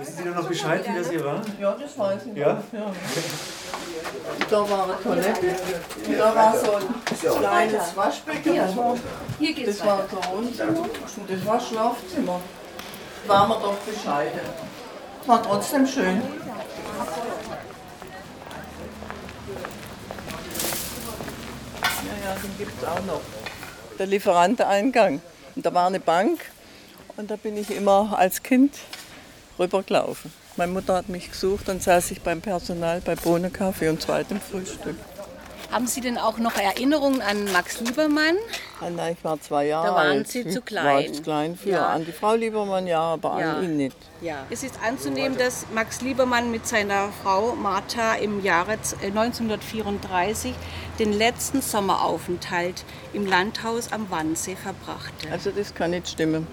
Wissen 0.00 0.16
Sie 0.16 0.24
denn 0.24 0.34
noch 0.34 0.48
Bescheid, 0.48 0.82
wie 0.88 0.98
das 0.98 1.10
hier 1.10 1.22
war? 1.22 1.42
Ja, 1.60 1.76
das 1.78 1.98
weiß 1.98 2.22
ich. 2.26 2.36
Ja? 2.38 2.62
ja. 2.72 2.92
Da 4.48 4.70
war 4.70 4.84
eine 4.84 5.02
Toilette. 5.02 5.56
Da 6.16 6.34
war 6.34 6.56
so 6.56 6.72
ein 6.74 7.38
kleines 7.38 7.96
Waschbecken. 7.96 8.56
Das 8.56 8.76
war, 8.76 8.96
Hier 9.38 9.52
geht's 9.52 9.78
das 9.78 9.86
war 9.86 10.02
das 10.10 10.30
Wohnzimmer 10.30 10.80
und 10.80 11.30
das 11.30 11.46
war 11.46 11.60
Schlafzimmer. 11.60 12.40
Waren 13.26 13.48
wir 13.50 13.56
doch 13.56 13.76
bescheiden. 13.76 14.40
War 15.26 15.42
trotzdem 15.42 15.86
schön. 15.86 16.22
Ja, 22.06 22.14
ja, 22.24 22.36
den 22.42 22.58
gibt 22.58 22.82
es 22.82 22.88
auch 22.88 23.04
noch. 23.04 23.20
Der 23.98 24.06
Lieferanteneingang. 24.06 25.20
Und 25.54 25.66
da 25.66 25.74
war 25.74 25.88
eine 25.88 26.00
Bank 26.00 26.40
und 27.18 27.30
da 27.30 27.36
bin 27.36 27.58
ich 27.58 27.70
immer 27.70 28.16
als 28.16 28.42
Kind 28.42 28.72
rübergelaufen. 29.60 30.32
Meine 30.56 30.72
Mutter 30.72 30.94
hat 30.94 31.08
mich 31.08 31.30
gesucht, 31.30 31.68
dann 31.68 31.78
saß 31.80 32.10
ich 32.10 32.22
beim 32.22 32.40
Personal 32.40 33.00
bei 33.00 33.14
Bohnenkaffee 33.14 33.88
und 33.88 34.02
zweitem 34.02 34.40
Frühstück. 34.40 34.96
Haben 35.70 35.86
Sie 35.86 36.00
denn 36.00 36.18
auch 36.18 36.38
noch 36.38 36.56
Erinnerungen 36.56 37.22
an 37.22 37.44
Max 37.52 37.78
Liebermann? 37.80 38.34
Ah, 38.80 38.90
nein, 38.90 39.14
ich 39.16 39.22
war 39.22 39.40
zwei 39.40 39.66
Jahre 39.68 39.86
Da 39.86 39.94
waren 39.94 40.06
alt. 40.18 40.28
Sie 40.28 40.42
zu 40.48 40.56
War 40.56 40.62
klein. 40.64 41.12
ich 41.12 41.22
klein 41.22 41.56
für. 41.56 41.68
Ja. 41.70 41.86
An 41.90 42.04
die 42.04 42.10
Frau 42.10 42.34
Liebermann 42.34 42.88
ja, 42.88 43.00
aber 43.00 43.38
Ja. 43.40 43.52
an 43.58 43.62
ihn 43.64 43.76
nicht. 43.76 43.96
Ja. 44.20 44.44
Es 44.50 44.64
ist 44.64 44.74
anzunehmen, 44.84 45.38
dass 45.38 45.66
Max 45.72 46.00
Liebermann 46.00 46.50
mit 46.50 46.66
seiner 46.66 47.10
Frau 47.22 47.54
Martha 47.54 48.14
im 48.16 48.42
Jahre 48.42 48.82
z- 48.82 49.00
äh, 49.00 49.12
1934 49.12 50.54
den 50.98 51.12
letzten 51.12 51.62
Sommeraufenthalt 51.62 52.84
im 53.12 53.26
Landhaus 53.26 53.92
am 53.92 54.10
Wannsee 54.10 54.56
verbrachte. 54.56 55.30
Also 55.30 55.52
das 55.52 55.72
kann 55.72 55.92
nicht 55.92 56.08
stimmen. 56.08 56.48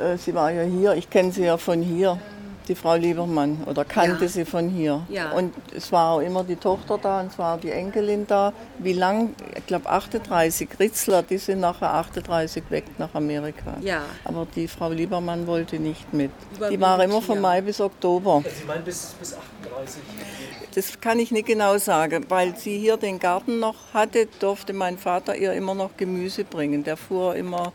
Äh, 0.00 0.16
Sie 0.18 0.34
war 0.34 0.50
ja 0.50 0.62
hier, 0.62 0.94
ich 0.94 1.08
kenne 1.10 1.30
sie 1.32 1.44
ja 1.44 1.56
von 1.56 1.82
hier, 1.82 2.18
die 2.68 2.74
Frau 2.76 2.94
Liebermann, 2.94 3.64
oder 3.66 3.84
kannte 3.84 4.24
Ja. 4.26 4.30
sie 4.30 4.44
von 4.44 4.68
hier. 4.68 5.02
Ja. 5.08 5.32
Und 5.32 5.52
es 5.76 5.90
war 5.90 6.12
auch 6.12 6.20
immer 6.20 6.44
die 6.44 6.54
Tochter 6.56 6.98
da 6.98 7.20
und 7.20 7.32
es 7.32 7.38
war 7.38 7.58
die 7.58 7.70
Enkelin 7.70 8.26
da. 8.28 8.52
Wie 8.78 8.92
lang? 8.92 9.34
Ich 9.56 9.66
glaube 9.66 9.88
38. 9.88 10.68
Ritzler, 10.78 11.22
die 11.24 11.38
sind 11.38 11.60
nachher 11.60 11.92
38 11.94 12.62
weg 12.70 12.84
nach 12.98 13.12
Amerika. 13.14 13.76
Ja. 13.80 14.02
Aber 14.24 14.46
die 14.54 14.68
Frau 14.68 14.90
Liebermann 14.90 15.46
wollte 15.48 15.80
nicht 15.80 16.12
mit. 16.14 16.30
Die 16.70 16.80
war 16.80 17.02
immer 17.02 17.20
von. 17.20 17.40
Mai 17.40 17.60
bis 17.60 17.80
Oktober. 17.80 18.42
Sie 18.56 18.64
meinen 18.64 18.84
bis, 18.84 19.14
bis 19.18 19.34
38? 19.34 20.00
Das 20.76 21.00
kann 21.00 21.18
ich 21.18 21.32
nicht 21.32 21.46
genau 21.46 21.76
sagen, 21.78 22.26
weil 22.28 22.54
sie 22.56 22.78
hier 22.78 22.96
den 22.96 23.18
Garten 23.18 23.58
noch 23.58 23.74
hatte, 23.92 24.28
durfte 24.38 24.72
mein 24.72 24.96
Vater 24.98 25.34
ihr 25.34 25.52
immer 25.54 25.74
noch 25.74 25.96
Gemüse 25.96 26.44
bringen. 26.44 26.84
Der 26.84 26.96
fuhr 26.96 27.34
immer 27.34 27.72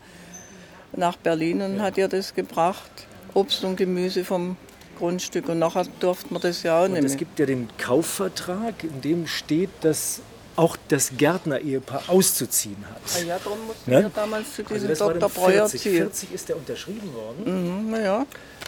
nach 0.92 1.16
Berlin 1.16 1.62
und 1.62 1.82
hat 1.82 1.96
ihr 1.98 2.08
das 2.08 2.34
gebracht, 2.34 2.90
Obst 3.34 3.64
und 3.64 3.76
Gemüse 3.76 4.24
vom 4.24 4.56
Grundstück. 4.98 5.48
Und 5.48 5.58
nachher 5.58 5.84
durfte 6.00 6.32
man 6.32 6.42
das 6.42 6.62
ja 6.62 6.80
auch 6.80 6.84
Und 6.84 6.92
nicht 6.92 7.04
es 7.04 7.16
gibt 7.16 7.38
ja 7.38 7.46
den 7.46 7.68
Kaufvertrag, 7.78 8.82
in 8.82 9.00
dem 9.02 9.26
steht, 9.26 9.70
dass 9.82 10.20
auch 10.56 10.76
das 10.88 11.12
Gärtner-Ehepaar 11.18 12.04
auszuziehen 12.08 12.82
hat. 12.90 13.02
Ah 13.14 13.24
ja, 13.26 13.38
darum 13.42 13.58
mussten 13.66 13.90
Ne? 13.90 14.02
wir 14.04 14.08
damals 14.08 14.54
zu 14.54 14.62
Also 14.62 14.74
diesem 14.74 14.88
das 14.88 15.00
war 15.00 15.12
Dr. 15.12 15.20
dann 15.28 15.30
Breuer 15.30 15.68
40. 15.68 15.80
ziehen. 15.82 15.92
40 15.96 16.32
ist 16.32 16.48
der 16.48 16.56
unterschrieben 16.56 17.12
worden. 17.14 17.82
Mhm, 17.84 17.90
na 17.90 18.00
ja. 18.00 18.26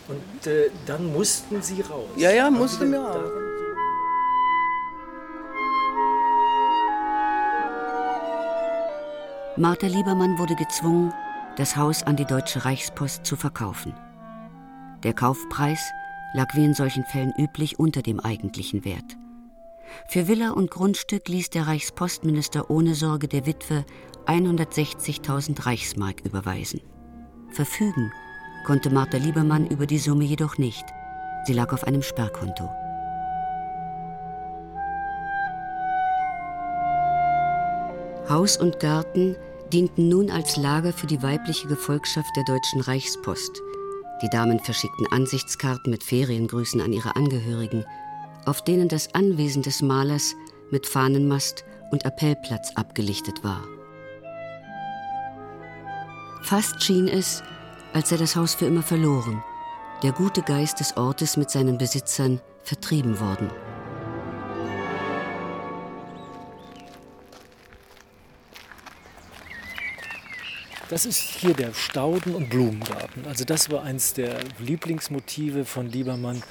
Und 0.08 0.46
äh, 0.46 0.70
dann 0.86 1.10
mussten 1.12 1.62
Sie 1.62 1.80
raus. 1.80 2.08
Ja, 2.16 2.30
ja, 2.30 2.50
mussten 2.50 2.92
wir 2.92 3.00
auch. 3.00 3.22
Martha 9.56 9.86
Liebermann 9.88 10.38
wurde 10.38 10.54
gezwungen, 10.54 11.12
das 11.58 11.76
Haus 11.76 12.04
an 12.04 12.16
die 12.16 12.24
Deutsche 12.24 12.64
Reichspost 12.64 13.26
zu 13.26 13.34
verkaufen. 13.34 13.92
Der 15.02 15.12
Kaufpreis 15.12 15.80
lag 16.32 16.46
wie 16.54 16.64
in 16.64 16.72
solchen 16.72 17.04
Fällen 17.04 17.32
üblich 17.36 17.80
unter 17.80 18.00
dem 18.00 18.20
eigentlichen 18.20 18.84
Wert. 18.84 19.16
Für 20.08 20.28
Villa 20.28 20.50
und 20.52 20.70
Grundstück 20.70 21.28
ließ 21.28 21.50
der 21.50 21.66
Reichspostminister 21.66 22.70
ohne 22.70 22.94
Sorge 22.94 23.26
der 23.26 23.44
Witwe 23.44 23.84
160.000 24.26 25.66
Reichsmark 25.66 26.20
überweisen. 26.24 26.80
Verfügen 27.50 28.12
konnte 28.64 28.90
Martha 28.90 29.16
Liebermann 29.16 29.66
über 29.66 29.86
die 29.86 29.98
Summe 29.98 30.24
jedoch 30.24 30.58
nicht. 30.58 30.84
Sie 31.44 31.54
lag 31.54 31.72
auf 31.72 31.84
einem 31.84 32.02
Sperrkonto. 32.02 32.68
Haus 38.28 38.58
und 38.58 38.78
Garten 38.78 39.36
dienten 39.72 40.08
nun 40.08 40.30
als 40.30 40.56
Lager 40.56 40.92
für 40.92 41.06
die 41.06 41.22
weibliche 41.22 41.68
Gefolgschaft 41.68 42.30
der 42.36 42.44
Deutschen 42.44 42.80
Reichspost. 42.80 43.62
Die 44.22 44.28
Damen 44.28 44.58
verschickten 44.60 45.06
Ansichtskarten 45.12 45.90
mit 45.90 46.02
Feriengrüßen 46.02 46.80
an 46.80 46.92
ihre 46.92 47.14
Angehörigen, 47.16 47.84
auf 48.46 48.62
denen 48.62 48.88
das 48.88 49.14
Anwesen 49.14 49.62
des 49.62 49.82
Malers 49.82 50.34
mit 50.70 50.86
Fahnenmast 50.86 51.64
und 51.90 52.04
Appellplatz 52.04 52.72
abgelichtet 52.74 53.44
war. 53.44 53.62
Fast 56.42 56.82
schien 56.82 57.08
es, 57.08 57.42
als 57.92 58.08
sei 58.08 58.16
das 58.16 58.36
Haus 58.36 58.54
für 58.54 58.66
immer 58.66 58.82
verloren, 58.82 59.42
der 60.02 60.12
gute 60.12 60.42
Geist 60.42 60.80
des 60.80 60.96
Ortes 60.96 61.36
mit 61.36 61.50
seinen 61.50 61.78
Besitzern 61.78 62.40
vertrieben 62.62 63.20
worden. 63.20 63.50
Das 70.90 71.04
ist 71.04 71.18
hier 71.18 71.52
der 71.52 71.74
Stauden- 71.74 72.34
und 72.34 72.48
Blumengarten. 72.48 73.26
Also 73.26 73.44
das 73.44 73.70
war 73.70 73.82
eins 73.82 74.14
der 74.14 74.38
Lieblingsmotive 74.58 75.66
von 75.66 75.86
Liebermann. 75.86 76.42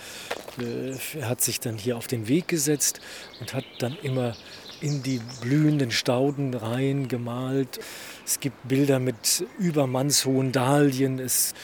Äh, 0.59 0.95
Er 1.19 1.29
hat 1.29 1.41
sich 1.41 1.59
dann 1.59 1.75
hier 1.75 1.97
auf 1.97 2.05
den 2.05 2.27
Weg 2.27 2.47
gesetzt 2.47 2.99
und 3.39 3.55
hat 3.55 3.65
dann 3.79 3.97
immer 4.03 4.35
in 4.79 5.01
die 5.01 5.21
blühenden 5.41 5.89
Stauden 5.89 6.53
rein 6.53 7.07
gemalt. 7.07 7.79
Es 8.27 8.39
gibt 8.39 8.67
Bilder 8.67 8.99
mit 8.99 9.43
übermannshohen 9.57 10.51
Dahlien. 10.51 11.17
Es 11.17 11.55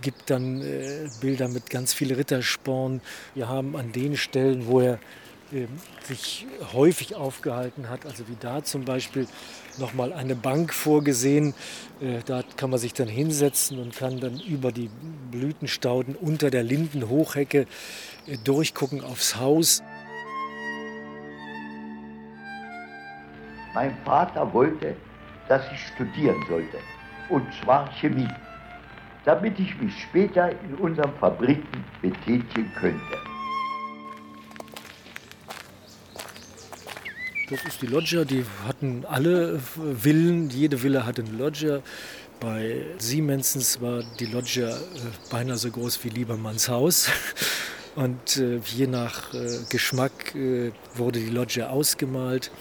gibt 0.00 0.30
dann 0.30 0.62
äh, 0.62 1.08
Bilder 1.20 1.48
mit 1.48 1.68
ganz 1.68 1.92
vielen 1.92 2.14
Rittersporn. 2.14 3.00
Wir 3.34 3.48
haben 3.48 3.74
an 3.74 3.90
den 3.90 4.16
Stellen, 4.16 4.68
wo 4.68 4.78
er 4.78 5.00
sich 6.02 6.46
häufig 6.72 7.14
aufgehalten 7.14 7.88
hat, 7.88 8.06
also 8.06 8.28
wie 8.28 8.36
da 8.38 8.62
zum 8.62 8.84
Beispiel 8.84 9.26
nochmal 9.78 10.12
eine 10.12 10.34
Bank 10.34 10.72
vorgesehen. 10.72 11.54
Äh, 12.00 12.20
da 12.24 12.42
kann 12.56 12.70
man 12.70 12.78
sich 12.78 12.94
dann 12.94 13.08
hinsetzen 13.08 13.78
und 13.78 13.96
kann 13.96 14.20
dann 14.20 14.40
über 14.40 14.72
die 14.72 14.90
Blütenstauden 15.30 16.14
unter 16.14 16.50
der 16.50 16.62
Lindenhochhecke 16.62 17.66
äh, 18.26 18.36
durchgucken 18.44 19.02
aufs 19.02 19.36
Haus. 19.36 19.82
Mein 23.74 23.96
Vater 24.04 24.52
wollte, 24.52 24.96
dass 25.48 25.62
ich 25.72 25.80
studieren 25.94 26.44
sollte, 26.48 26.78
und 27.28 27.44
zwar 27.62 27.88
Chemie, 28.00 28.28
damit 29.24 29.58
ich 29.58 29.80
mich 29.80 29.92
später 30.02 30.50
in 30.50 30.74
unseren 30.76 31.12
Fabriken 31.18 31.84
betätigen 32.02 32.70
könnte. 32.74 33.29
Das 37.50 37.64
ist 37.64 37.82
die 37.82 37.88
Loggia, 37.88 38.24
die 38.24 38.44
hatten 38.64 39.04
alle 39.06 39.58
Villen, 39.58 40.50
jede 40.50 40.84
Villa 40.84 41.04
hatte 41.04 41.22
eine 41.22 41.36
Loggia. 41.36 41.82
Bei 42.38 42.86
Siemensens 42.98 43.80
war 43.80 44.04
die 44.20 44.26
Loggia 44.26 44.68
äh, 44.68 44.78
beinahe 45.32 45.56
so 45.56 45.68
groß 45.68 45.98
wie 46.04 46.10
Liebermanns 46.10 46.68
Haus. 46.68 47.08
Und 47.96 48.36
äh, 48.36 48.60
je 48.64 48.86
nach 48.86 49.34
äh, 49.34 49.58
Geschmack 49.68 50.32
äh, 50.36 50.70
wurde 50.94 51.18
die 51.18 51.30
Loggia 51.30 51.70
ausgemalt. 51.70 52.52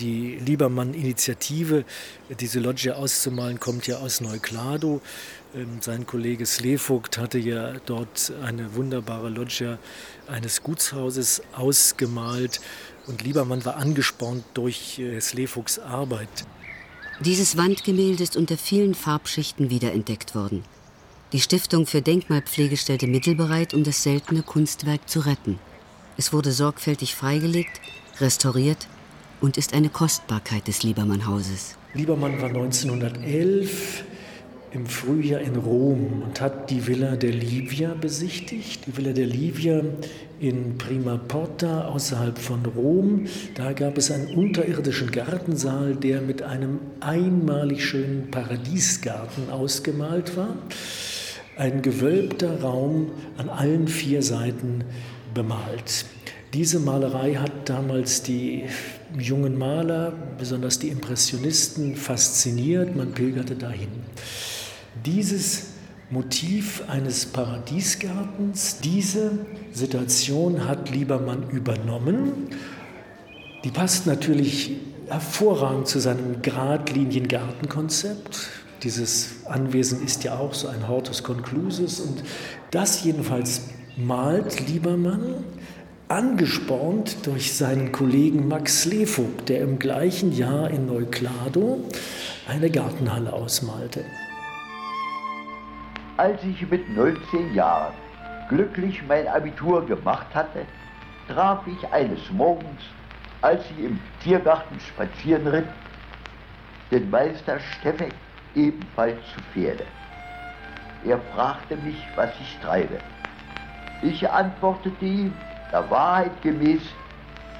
Die 0.00 0.36
Liebermann-Initiative, 0.36 1.84
diese 2.40 2.60
Loggia 2.60 2.94
auszumalen, 2.94 3.60
kommt 3.60 3.86
ja 3.86 3.98
aus 3.98 4.22
Neuklado. 4.22 5.02
Ähm, 5.54 5.80
sein 5.82 6.06
Kollege 6.06 6.46
Slevogt 6.46 7.18
hatte 7.18 7.38
ja 7.38 7.74
dort 7.84 8.32
eine 8.42 8.74
wunderbare 8.74 9.28
Loggia 9.28 9.78
eines 10.26 10.62
Gutshauses 10.62 11.42
ausgemalt. 11.52 12.60
Und 13.08 13.22
Liebermann 13.22 13.64
war 13.64 13.76
angespornt 13.76 14.44
durch 14.52 14.98
äh, 14.98 15.18
Arbeit. 15.82 16.28
Dieses 17.20 17.56
Wandgemälde 17.56 18.22
ist 18.22 18.36
unter 18.36 18.58
vielen 18.58 18.94
Farbschichten 18.94 19.70
wiederentdeckt 19.70 20.34
worden. 20.34 20.62
Die 21.32 21.40
Stiftung 21.40 21.86
für 21.86 22.02
Denkmalpflege 22.02 22.76
stellte 22.76 23.06
Mittel 23.06 23.34
bereit, 23.34 23.72
um 23.72 23.82
das 23.82 24.02
seltene 24.02 24.42
Kunstwerk 24.42 25.08
zu 25.08 25.20
retten. 25.20 25.58
Es 26.18 26.32
wurde 26.34 26.52
sorgfältig 26.52 27.14
freigelegt, 27.14 27.80
restauriert 28.20 28.88
und 29.40 29.56
ist 29.56 29.72
eine 29.72 29.88
Kostbarkeit 29.88 30.68
des 30.68 30.82
Liebermann-Hauses. 30.82 31.76
Liebermann 31.94 32.40
war 32.42 32.48
1911 32.48 34.04
im 34.72 34.86
Frühjahr 34.86 35.40
in 35.40 35.56
Rom 35.56 36.22
und 36.24 36.40
hat 36.40 36.70
die 36.70 36.86
Villa 36.86 37.16
der 37.16 37.32
Livia 37.32 37.94
besichtigt. 37.94 38.86
Die 38.86 38.96
Villa 38.96 39.12
der 39.12 39.26
Livia 39.26 39.82
in 40.40 40.78
Prima 40.78 41.16
Porta 41.16 41.88
außerhalb 41.88 42.38
von 42.38 42.64
Rom. 42.66 43.26
Da 43.54 43.72
gab 43.72 43.98
es 43.98 44.10
einen 44.10 44.34
unterirdischen 44.34 45.10
Gartensaal, 45.10 45.94
der 45.96 46.20
mit 46.20 46.42
einem 46.42 46.80
einmalig 47.00 47.84
schönen 47.84 48.30
Paradiesgarten 48.30 49.50
ausgemalt 49.50 50.36
war. 50.36 50.54
Ein 51.56 51.82
gewölbter 51.82 52.60
Raum 52.60 53.10
an 53.36 53.48
allen 53.48 53.88
vier 53.88 54.22
Seiten 54.22 54.84
bemalt. 55.34 56.04
Diese 56.54 56.78
Malerei 56.78 57.34
hat 57.34 57.68
damals 57.68 58.22
die 58.22 58.64
jungen 59.18 59.58
Maler, 59.58 60.12
besonders 60.38 60.78
die 60.78 60.88
Impressionisten, 60.88 61.94
fasziniert. 61.96 62.96
Man 62.96 63.12
pilgerte 63.12 63.54
dahin. 63.54 63.88
Dieses 65.04 65.66
Motiv 66.10 66.84
eines 66.88 67.26
Paradiesgartens, 67.26 68.78
diese 68.80 69.32
Situation 69.72 70.66
hat 70.66 70.90
Liebermann 70.90 71.50
übernommen. 71.50 72.48
Die 73.64 73.70
passt 73.70 74.06
natürlich 74.06 74.72
hervorragend 75.08 75.86
zu 75.86 76.00
seinem 76.00 76.40
Gradlinien-Gartenkonzept. 76.40 78.48
Dieses 78.82 79.44
Anwesen 79.46 80.02
ist 80.02 80.24
ja 80.24 80.38
auch 80.38 80.54
so 80.54 80.68
ein 80.68 80.88
Hortus 80.88 81.22
Conclusus 81.22 82.00
und 82.00 82.22
das 82.70 83.04
jedenfalls 83.04 83.64
malt 83.96 84.66
Liebermann 84.66 85.44
angespornt 86.08 87.26
durch 87.26 87.54
seinen 87.54 87.92
Kollegen 87.92 88.48
Max 88.48 88.82
Slevogt, 88.82 89.50
der 89.50 89.60
im 89.60 89.78
gleichen 89.78 90.34
Jahr 90.34 90.70
in 90.70 90.86
Neuklado 90.86 91.84
eine 92.48 92.70
Gartenhalle 92.70 93.32
ausmalte. 93.32 94.04
Als 96.18 96.42
ich 96.42 96.68
mit 96.68 96.96
19 96.96 97.54
Jahren 97.54 97.94
glücklich 98.48 99.00
mein 99.06 99.28
Abitur 99.28 99.86
gemacht 99.86 100.26
hatte, 100.34 100.66
traf 101.28 101.64
ich 101.68 101.92
eines 101.92 102.28
Morgens, 102.32 102.82
als 103.40 103.62
ich 103.70 103.84
im 103.84 104.00
Tiergarten 104.20 104.80
spazieren 104.80 105.46
ritt, 105.46 105.68
den 106.90 107.08
Meister 107.08 107.60
Steffek 107.60 108.12
ebenfalls 108.56 109.18
zu 109.32 109.40
Pferde. 109.52 109.84
Er 111.04 111.20
fragte 111.36 111.76
mich, 111.76 112.04
was 112.16 112.30
ich 112.40 112.58
treibe. 112.64 112.98
Ich 114.02 114.28
antwortete 114.28 115.04
ihm, 115.04 115.32
der 115.70 115.88
Wahrheit 115.88 116.42
gemäß, 116.42 116.82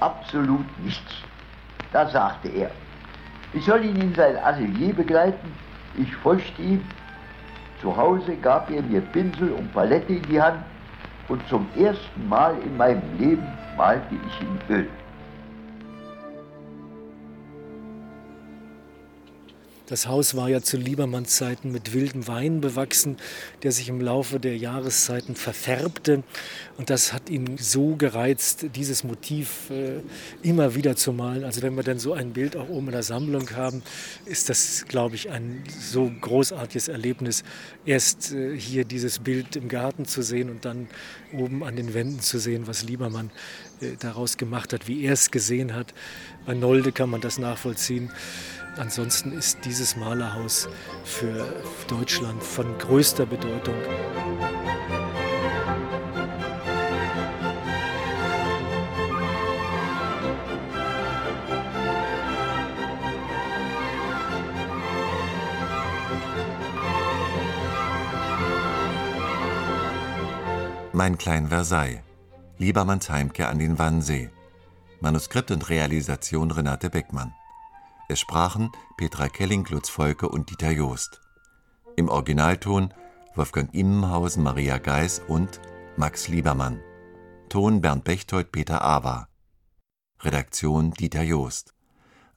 absolut 0.01 0.65
nichts. 0.83 1.13
Da 1.93 2.09
sagte 2.09 2.49
er, 2.49 2.71
ich 3.53 3.63
soll 3.63 3.85
ihn 3.85 4.01
in 4.01 4.13
sein 4.15 4.35
Atelier 4.35 4.93
begleiten. 4.93 5.53
Ich 5.97 6.13
folgte 6.17 6.61
ihm 6.61 6.83
zu 7.81 7.95
Hause 7.95 8.35
gab 8.35 8.69
er 8.69 8.81
mir 8.83 9.01
Pinsel 9.01 9.51
und 9.51 9.73
Palette 9.73 10.13
in 10.13 10.25
die 10.27 10.41
Hand 10.41 10.63
und 11.27 11.47
zum 11.47 11.67
ersten 11.77 12.27
Mal 12.27 12.55
in 12.65 12.75
meinem 12.77 13.17
Leben 13.17 13.47
malte 13.77 14.15
ich 14.15 14.41
in 14.41 14.75
Öl. 14.75 14.89
Das 19.89 20.05
Haus 20.05 20.35
war 20.35 20.49
ja 20.49 20.61
zu 20.61 20.77
Liebermanns 20.77 21.35
Zeiten 21.35 21.71
mit 21.71 21.93
wildem 21.95 22.27
Wein 22.27 22.61
bewachsen, 22.61 23.17
der 23.63 23.71
sich 23.71 23.89
im 23.89 23.99
Laufe 24.01 24.39
der 24.39 24.55
Jahreszeiten 24.55 25.35
verfärbte. 25.35 26.21
Und 26.77 26.91
das 26.91 27.11
hat 27.11 27.27
ihn 27.27 27.57
so 27.57 27.95
gereizt, 27.95 28.67
dieses 28.75 29.03
Motiv 29.03 29.71
äh, 29.71 30.01
immer 30.47 30.75
wieder 30.75 30.95
zu 30.95 31.11
malen. 31.11 31.43
Also 31.43 31.63
wenn 31.63 31.75
wir 31.75 31.81
dann 31.81 31.97
so 31.97 32.13
ein 32.13 32.33
Bild 32.33 32.55
auch 32.55 32.69
oben 32.69 32.87
in 32.87 32.91
der 32.91 33.03
Sammlung 33.03 33.49
haben, 33.55 33.81
ist 34.25 34.49
das, 34.49 34.85
glaube 34.87 35.15
ich, 35.15 35.31
ein 35.31 35.63
so 35.79 36.11
großartiges 36.21 36.87
Erlebnis, 36.87 37.43
erst 37.83 38.31
äh, 38.31 38.55
hier 38.55 38.85
dieses 38.85 39.17
Bild 39.17 39.55
im 39.55 39.69
Garten 39.69 40.05
zu 40.05 40.21
sehen 40.21 40.51
und 40.51 40.65
dann 40.65 40.87
oben 41.33 41.63
an 41.63 41.75
den 41.75 41.95
Wänden 41.95 42.19
zu 42.19 42.37
sehen, 42.37 42.67
was 42.67 42.83
Liebermann 42.83 43.31
äh, 43.81 43.93
daraus 43.99 44.37
gemacht 44.37 44.71
hat, 44.71 44.87
wie 44.87 45.03
er 45.03 45.13
es 45.13 45.31
gesehen 45.31 45.73
hat. 45.73 45.95
Bei 46.45 46.53
Nolde 46.53 46.91
kann 46.91 47.09
man 47.09 47.21
das 47.21 47.39
nachvollziehen. 47.39 48.11
Ansonsten 48.77 49.31
ist 49.31 49.65
dieses 49.65 49.95
Malerhaus 49.95 50.69
für 51.03 51.45
Deutschland 51.87 52.41
von 52.43 52.77
größter 52.77 53.25
Bedeutung. 53.25 53.75
Mein 70.99 71.17
Klein 71.17 71.47
Versailles. 71.47 72.01
Liebermanns 72.57 73.09
Heimkehr 73.09 73.47
an 73.47 73.57
den 73.57 73.79
Wannsee. 73.79 74.29
Manuskript 74.99 75.49
und 75.49 75.69
Realisation 75.69 76.51
Renate 76.51 76.89
Beckmann. 76.89 77.33
Es 78.11 78.19
sprachen 78.19 78.71
Petra 78.97 79.29
Kelling, 79.29 79.67
Lutz 79.69 79.87
Volke 79.87 80.29
und 80.29 80.49
Dieter 80.49 80.71
Joost. 80.71 81.21
Im 81.95 82.09
Originalton 82.09 82.91
Wolfgang 83.35 83.71
Immenhausen, 83.71 84.41
Maria 84.41 84.79
Geis 84.79 85.21
und 85.27 85.61
Max 85.95 86.27
Liebermann. 86.27 86.81
Ton 87.49 87.81
Bernd 87.81 88.05
Bechtold, 88.05 88.51
Peter 88.51 88.83
Awa. 88.83 89.29
Redaktion 90.21 90.89
Dieter 90.89 91.21
Joost. 91.21 91.75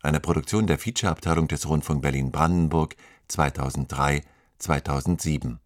Eine 0.03 0.21
Produktion 0.21 0.67
der 0.67 0.77
Featureabteilung 0.77 1.49
des 1.49 1.67
Rundfunk 1.67 2.03
Berlin-Brandenburg 2.03 2.95
2003-2007. 3.31 5.57